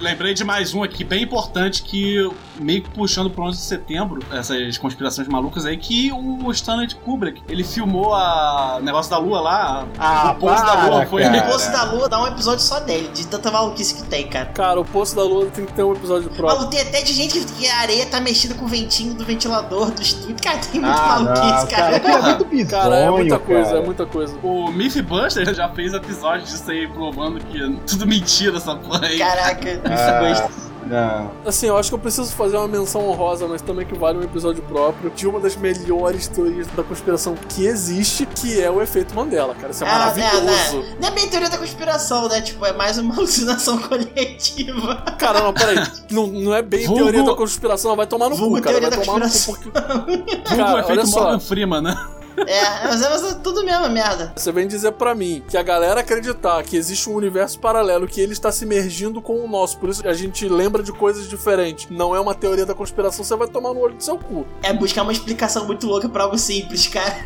[0.00, 2.28] lembrei de mais um aqui, bem importante, que
[2.60, 7.42] meio que puxando pro 11 de setembro, essas conspirações malucas aí, que o Stanley Kubrick,
[7.48, 11.38] ele filmou a o negócio da lua lá, Ah, o poço da lua, foi cara.
[11.40, 14.46] O Poço da Lua dá um episódio só dele, de tanta maluquice que tem, cara.
[14.46, 16.46] Cara, o Poço da Lua tem que ter um episódio próprio.
[16.58, 19.90] Maluco, tem até de gente que a areia tá mexida com o ventinho do ventilador
[19.90, 20.36] do estúdio.
[20.42, 22.00] Cara, tem muito Ah, maluquice, não, cara.
[22.00, 23.78] cara, é muito bizonho, Cara, é muita coisa, cara.
[23.78, 24.36] é muita coisa.
[24.42, 29.18] O Mythbuster já fez episódio disso aí, provando que é tudo mentira essa porra aí.
[29.18, 31.30] Caraca, isso Ah, não.
[31.46, 34.22] Assim, eu acho que eu preciso fazer uma menção honrosa, mas também que vale um
[34.22, 39.14] episódio próprio, de uma das melhores teorias da conspiração que existe, que é o efeito
[39.14, 39.72] Mandela, cara.
[39.72, 40.36] Isso é Ah, maravilhoso.
[40.76, 41.00] Não, não.
[41.00, 42.40] não é bem teoria da conspiração, né?
[42.40, 44.96] Tipo, é mais uma alucinação coletiva.
[45.18, 45.76] Cara, não, peraí.
[46.10, 48.80] Não, não é bem Vulgo- teoria da conspiração, vai tomar no Vulgo cu, cara.
[48.80, 49.70] Vai tomar no cu porque.
[49.70, 51.20] Vulgo Cara, efeito olha só.
[51.22, 52.06] Morgan Freeman, né?
[52.46, 54.32] É, mas é, mas é tudo mesmo, merda.
[54.36, 58.20] Você vem dizer pra mim que a galera acreditar que existe um universo paralelo, que
[58.20, 61.86] ele está se mergindo com o nosso, por isso a gente lembra de coisas diferentes.
[61.90, 64.72] Não é uma teoria da conspiração, você vai tomar no olho do seu cu, É
[64.72, 67.16] buscar uma explicação muito louca pra algo simples, cara.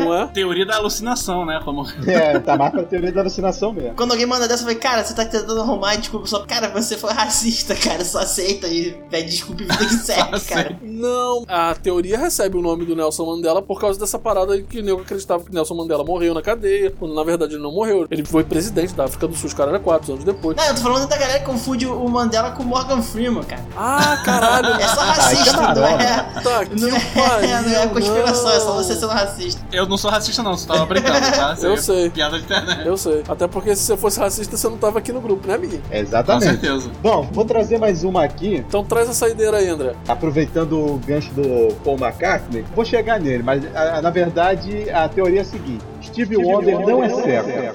[0.00, 0.26] não é?
[0.32, 1.60] Teoria da alucinação, né?
[1.64, 1.86] Como...
[2.06, 3.94] É, tá mais pra teoria da alucinação mesmo.
[3.94, 6.40] Quando alguém manda dessa, eu falei, cara, você tá tentando arrumar desculpa só.
[6.46, 8.04] Cara, você foi racista, cara.
[8.04, 10.78] Só aceita e pede desculpa e vida que segue, cara.
[10.82, 14.82] Não, a teoria recebe o nome do Nelson Mandela por causa dessa parada que o
[14.82, 18.06] nego acreditava que Nelson Mandela morreu na cadeia, quando na verdade ele não morreu.
[18.10, 20.56] Ele foi presidente da África do Sul, os caras eram quatro anos depois.
[20.56, 23.62] Não, eu tô falando da galera que confunde o Mandela com o Morgan Freeman, cara.
[23.76, 24.72] Ah, caralho!
[24.82, 26.02] É só Ah, racista, isso é não marola.
[26.02, 26.40] é.
[26.42, 28.76] Tá, que Não é, pariu, não é conspiração, é só não.
[28.82, 29.60] você sendo racista.
[29.72, 31.52] Eu não sou racista, não, você tava brincando, tá?
[31.56, 32.10] Isso Eu é sei.
[32.10, 32.86] Piada de internet.
[32.86, 33.22] Eu sei.
[33.28, 35.56] Até porque se você fosse racista, você não tava aqui no grupo, né?
[35.58, 36.44] Com Exatamente.
[36.44, 36.90] certeza.
[37.02, 39.94] Bom, vou trazer mais uma aqui, Então traz a saideira aí, André.
[40.08, 42.64] aproveitando o gancho do Paul McCartney.
[42.74, 47.04] Vou chegar nele, mas a- na verdade a teoria é a seguinte: Steve Wonder não
[47.04, 47.48] é cego.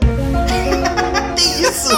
[1.36, 1.96] Tem isso!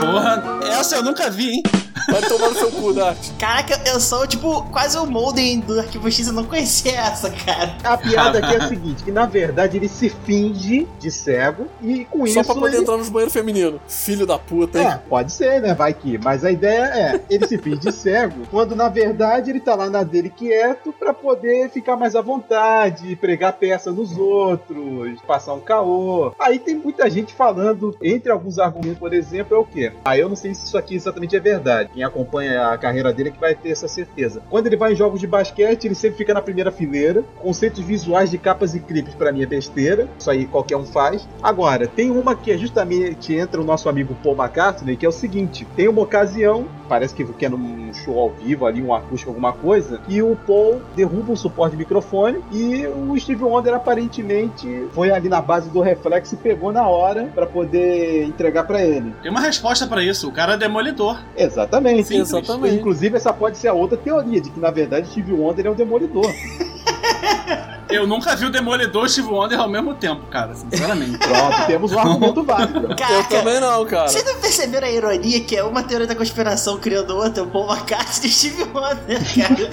[0.00, 0.42] Porra,
[0.78, 1.62] essa eu nunca vi, hein?
[2.10, 3.18] Vai tomar no seu cu, Dart.
[3.38, 7.76] Caraca, eu sou, tipo, quase o Molden do Arquivo X, eu não conhecia essa, cara.
[7.84, 12.04] A piada aqui é a seguinte: que na verdade ele se finge de cego e
[12.04, 12.44] com Só isso.
[12.44, 12.82] pra poder ele...
[12.82, 13.80] entrar nos banheiros femininos.
[13.88, 14.86] Filho da puta, hein?
[14.86, 15.74] É, pode ser, né?
[15.74, 16.18] Vai que.
[16.18, 19.88] Mas a ideia é, ele se finge de cego, quando na verdade ele tá lá
[19.88, 25.60] na dele quieto pra poder ficar mais à vontade, pregar peça nos outros, passar um
[25.60, 26.32] caô.
[26.38, 29.92] Aí tem muita gente falando, entre alguns argumentos, por exemplo, é o quê?
[30.04, 31.87] Aí eu não sei se isso aqui exatamente é verdade.
[31.92, 34.42] Quem acompanha a carreira dele é que vai ter essa certeza.
[34.48, 37.24] Quando ele vai em jogos de basquete, ele sempre fica na primeira fileira.
[37.40, 40.08] Conceitos visuais de capas e clipes pra mim é besteira.
[40.18, 41.28] Isso aí qualquer um faz.
[41.42, 45.12] Agora, tem uma que é justamente entra o nosso amigo Paul McCartney, que é o
[45.12, 49.52] seguinte: tem uma ocasião, parece que é num show ao vivo ali, um acústico, alguma
[49.52, 55.10] coisa, e o Paul derruba um suporte de microfone e o Steve Wonder aparentemente foi
[55.10, 59.12] ali na base do reflexo e pegou na hora pra poder entregar pra ele.
[59.22, 60.28] Tem uma resposta pra isso.
[60.28, 61.20] O cara é demolidor.
[61.36, 61.77] Exatamente.
[62.04, 62.76] Sim, exatamente.
[62.76, 65.74] Inclusive, essa pode ser a outra teoria, de que na verdade Steve Wonder é um
[65.74, 66.30] demolidor.
[67.90, 71.16] Eu nunca vi o Demolidor e o Steve Wonder ao mesmo tempo, cara, sinceramente.
[71.26, 72.88] Pronto, temos um argumento válido.
[72.92, 74.08] Eu também não, cara.
[74.08, 77.72] vocês não perceberam a ironia que é uma teoria da conspiração criando outra, o Paul
[77.72, 79.70] McCartney e Steve Wonder, cara?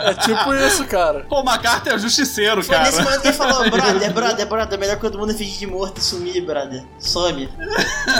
[0.00, 1.24] É tipo isso, cara.
[1.28, 3.04] Pô, o McCarthy é o justiceiro, Foi nesse cara.
[3.04, 6.02] momento que ele falou, brother, brother, brother, melhor que todo mundo fingir de morto e
[6.04, 6.84] sumir, brother.
[6.98, 7.48] Some.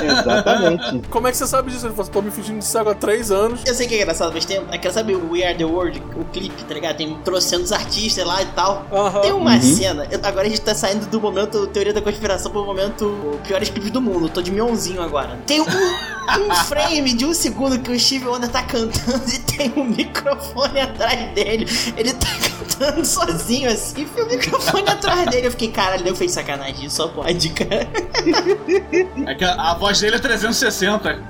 [0.02, 1.02] Exatamente.
[1.10, 1.86] Como é que você sabe disso?
[1.86, 3.60] Ele falou, tô me fingindo de cego há três anos.
[3.64, 4.62] Eu sei que é engraçado, mas tem.
[4.70, 6.96] É que sabe o We Are the World, o clipe, tá ligado?
[6.96, 8.86] Tem trocentos artistas lá e tal.
[8.92, 9.20] Aham.
[9.20, 10.06] Tem uma cena.
[10.10, 13.90] eu- agora a gente tá saindo do momento teoria da conspiração pro momento piores clipes
[13.90, 14.26] do mundo.
[14.26, 15.38] Eu tô de mionzinho agora.
[15.46, 19.72] Tem um, um frame de um segundo que o Steve Wonder tá cantando e tem
[19.76, 21.55] um microfone atrás dele.
[21.96, 22.28] Ele tá
[22.78, 25.46] cantando sozinho assim, e o microfone atrás dele.
[25.46, 27.88] Eu fiquei, caralho, eu fez sacanagem, só pode, cara.
[29.26, 31.22] É que a, a voz dele é 360.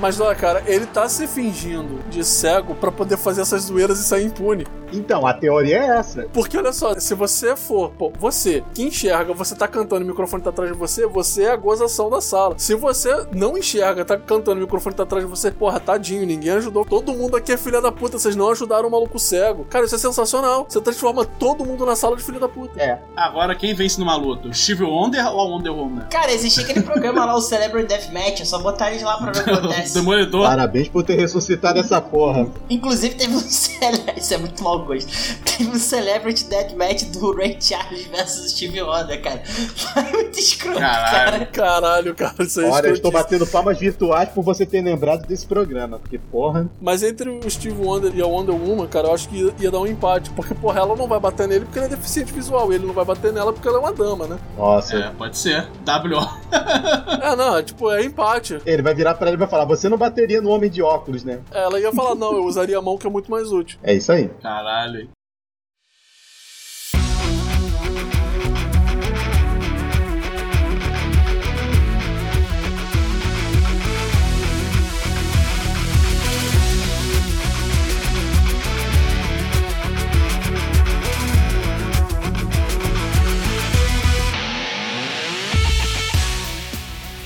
[0.00, 4.04] Mas olha, cara, ele tá se fingindo de cego pra poder fazer essas zoeiras e
[4.04, 4.66] sair impune.
[4.92, 6.22] Então, a teoria é essa.
[6.32, 10.08] Porque olha só, se você for, pô, você que enxerga, você tá cantando e o
[10.08, 12.54] microfone tá atrás de você, você é a gozação da sala.
[12.58, 16.26] Se você não enxerga, tá cantando e o microfone tá atrás de você, porra, tadinho,
[16.26, 16.84] ninguém ajudou.
[16.84, 19.64] Todo mundo aqui é filha da puta, vocês não ajudaram o maluco cego.
[19.64, 20.66] Cara, isso é sensacional.
[20.68, 22.80] Você transforma todo mundo na sala de filha da puta.
[22.80, 22.98] É.
[23.16, 24.48] Agora, quem vence numa luta?
[24.48, 26.06] O Steve Wonder ou a Wonder Woman?
[26.10, 29.40] Cara, existia aquele programa lá, o Celebrity Deathmatch, é só botar eles lá pra ver
[29.40, 29.94] o que acontece.
[29.94, 30.46] Demolidor.
[30.46, 32.48] Parabéns por ter ressuscitado essa porra.
[32.68, 34.20] Inclusive teve um Celebrity.
[34.20, 35.10] Isso é muito mau gosto.
[35.44, 39.42] Teve um Celebrity Deathmatch do Ray Charles versus Steve Wonder, cara.
[39.44, 41.46] Foi muito escroto, Caralho.
[41.46, 41.46] cara.
[41.46, 45.46] Caralho, cara, isso é Olha, eu estou batendo palmas virtuais por você ter lembrado desse
[45.46, 45.98] programa.
[45.98, 46.68] Porque, porra.
[46.80, 49.80] Mas entre o Steve Wonder e a Wonder Woman, cara, eu acho que ia, dar
[49.80, 50.30] um empate.
[50.30, 52.72] Porque, porra, ela não vai bater nele porque ele é deficiente visual.
[52.72, 54.38] E ele não vai bater nela porque ela é uma dama, né?
[54.56, 54.96] Nossa.
[54.96, 55.68] É, pode ser.
[55.84, 56.20] W.O.
[57.20, 58.60] É, não, é, tipo, é empate.
[58.64, 61.24] Ele vai virar pra ela e vai falar: Você não bateria no homem de óculos,
[61.24, 61.40] né?
[61.50, 63.78] Ela ia falar, não, eu usaria a mão que é muito mais útil.
[63.82, 64.28] É isso aí.
[64.42, 65.08] Caralho.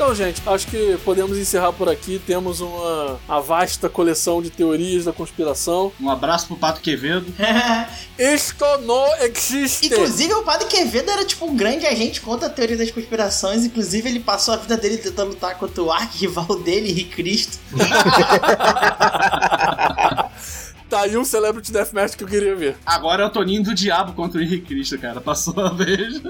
[0.05, 2.21] Então, gente, acho que podemos encerrar por aqui.
[2.27, 5.91] Temos uma, uma vasta coleção de teorias da conspiração.
[5.99, 7.25] Um abraço pro Pato Quevedo.
[8.19, 9.87] Isto não existe!
[9.87, 13.65] Inclusive, o Padre Quevedo era tipo um grande agente contra a teoria das conspirações.
[13.65, 17.59] Inclusive, ele passou a vida dele tentando lutar contra o arqui-rival dele, Henrique Cristo.
[20.87, 22.77] Tá aí um Celebrity Deathmatch que eu queria ver.
[22.85, 25.21] Agora é o Toninho do Diabo contra o Henrique Cristo, cara.
[25.21, 26.21] Passou a vez.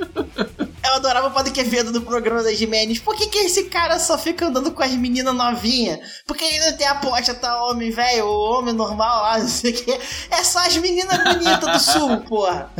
[0.95, 3.01] Eu adorava o Padre Quevedo do programa da Jimenez.
[3.01, 5.99] Por que, que esse cara só fica andando com as meninas novinhas?
[6.25, 7.65] Por que ele não tem aposta, tá?
[7.65, 9.91] Homem velho, ou homem normal lá, não sei o que.
[10.31, 12.71] É só as meninas bonitas do sul, porra.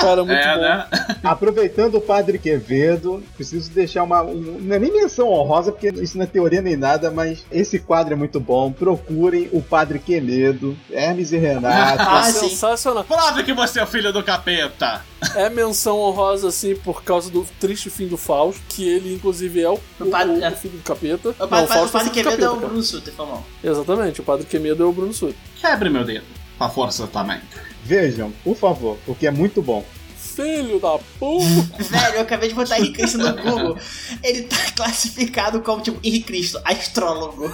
[0.00, 0.60] Cara, muito é, bom.
[0.60, 0.86] né?
[1.24, 4.22] Aproveitando o Padre Quevedo, preciso deixar uma.
[4.22, 7.78] Um, não é nem menção honrosa, porque isso não é teoria nem nada, mas esse
[7.78, 8.70] quadro é muito bom.
[8.72, 11.98] Procurem o Padre Quemedo, Hermes e Renato.
[12.08, 12.48] Ah, sim.
[12.48, 13.04] Sensacional.
[13.04, 15.02] Prove que você é o filho do capeta.
[15.34, 19.68] É menção honrosa, assim, por causa do triste fim do Fausto, que ele, inclusive, é
[19.68, 21.30] o, O padre- o- o filho do capeta.
[21.30, 22.66] O Não, Padre, o Fausto é padre Quevedo é capeta, o cara.
[22.68, 23.44] Bruno Suter, foi mal.
[23.62, 25.34] Exatamente, o Padre Quemedo é o Bruno Sutter.
[25.60, 26.24] Quebre meu dedo.
[26.56, 27.40] Com a força também.
[27.88, 29.82] Vejam, por favor, porque é muito bom.
[30.14, 31.46] Filho da puta!
[31.82, 33.78] Velho, eu acabei de botar Henrique Cristo no Google.
[34.22, 37.50] Ele tá classificado como, tipo, Henrique Cristo, astrólogo.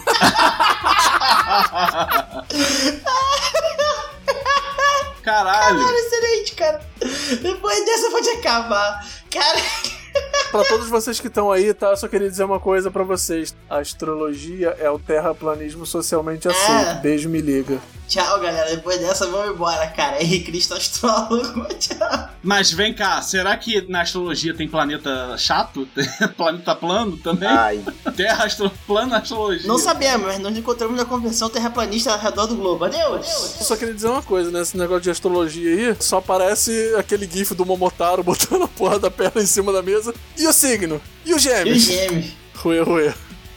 [5.22, 5.78] Caralho.
[5.78, 6.86] Cara, excelente, cara.
[7.40, 9.08] Depois dessa pode acabar.
[9.30, 9.60] Cara,
[10.54, 11.88] pra todos vocês que estão aí, tá?
[11.88, 13.56] Eu só queria dizer uma coisa pra vocês.
[13.68, 17.00] A astrologia é o terraplanismo socialmente aceito.
[17.02, 17.80] Beijo, me liga.
[18.06, 18.70] tchau, galera.
[18.70, 20.22] Depois dessa, vamos embora, cara.
[20.22, 21.66] Henrique Cristo, astrólogo.
[21.74, 22.28] Tchau.
[22.40, 25.88] Mas vem cá, será que na astrologia tem planeta chato?
[26.36, 27.48] Planeta plano também?
[27.48, 27.82] Ai,
[28.14, 28.70] Terra astro...
[28.86, 29.66] plano astrologia.
[29.66, 32.84] Não sabemos, mas nós encontramos na convenção terraplanista ao redor do globo.
[32.84, 33.56] Adeus.
[33.58, 34.60] Eu só queria dizer uma coisa, né?
[34.60, 39.10] Esse negócio de astrologia aí, só aparece aquele gif do Momotaro botando a porra da
[39.10, 40.14] perna em cima da mesa.
[40.36, 41.00] E o signo?
[41.24, 41.82] E o E os gêmeos?
[41.82, 42.26] gêmeos?
[42.54, 43.12] Ruê, ruê.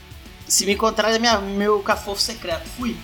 [0.47, 2.69] Se me encontrar, é minha, meu cafofo secreto.
[2.77, 2.97] Fui.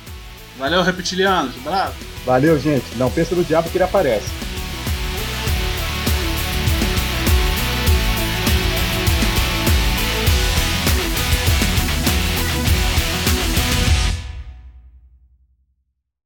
[0.59, 1.55] Valeu, reptilianos.
[1.57, 1.95] Bravo.
[2.25, 2.97] Valeu, gente.
[2.97, 4.27] Não pensa no diabo que ele aparece.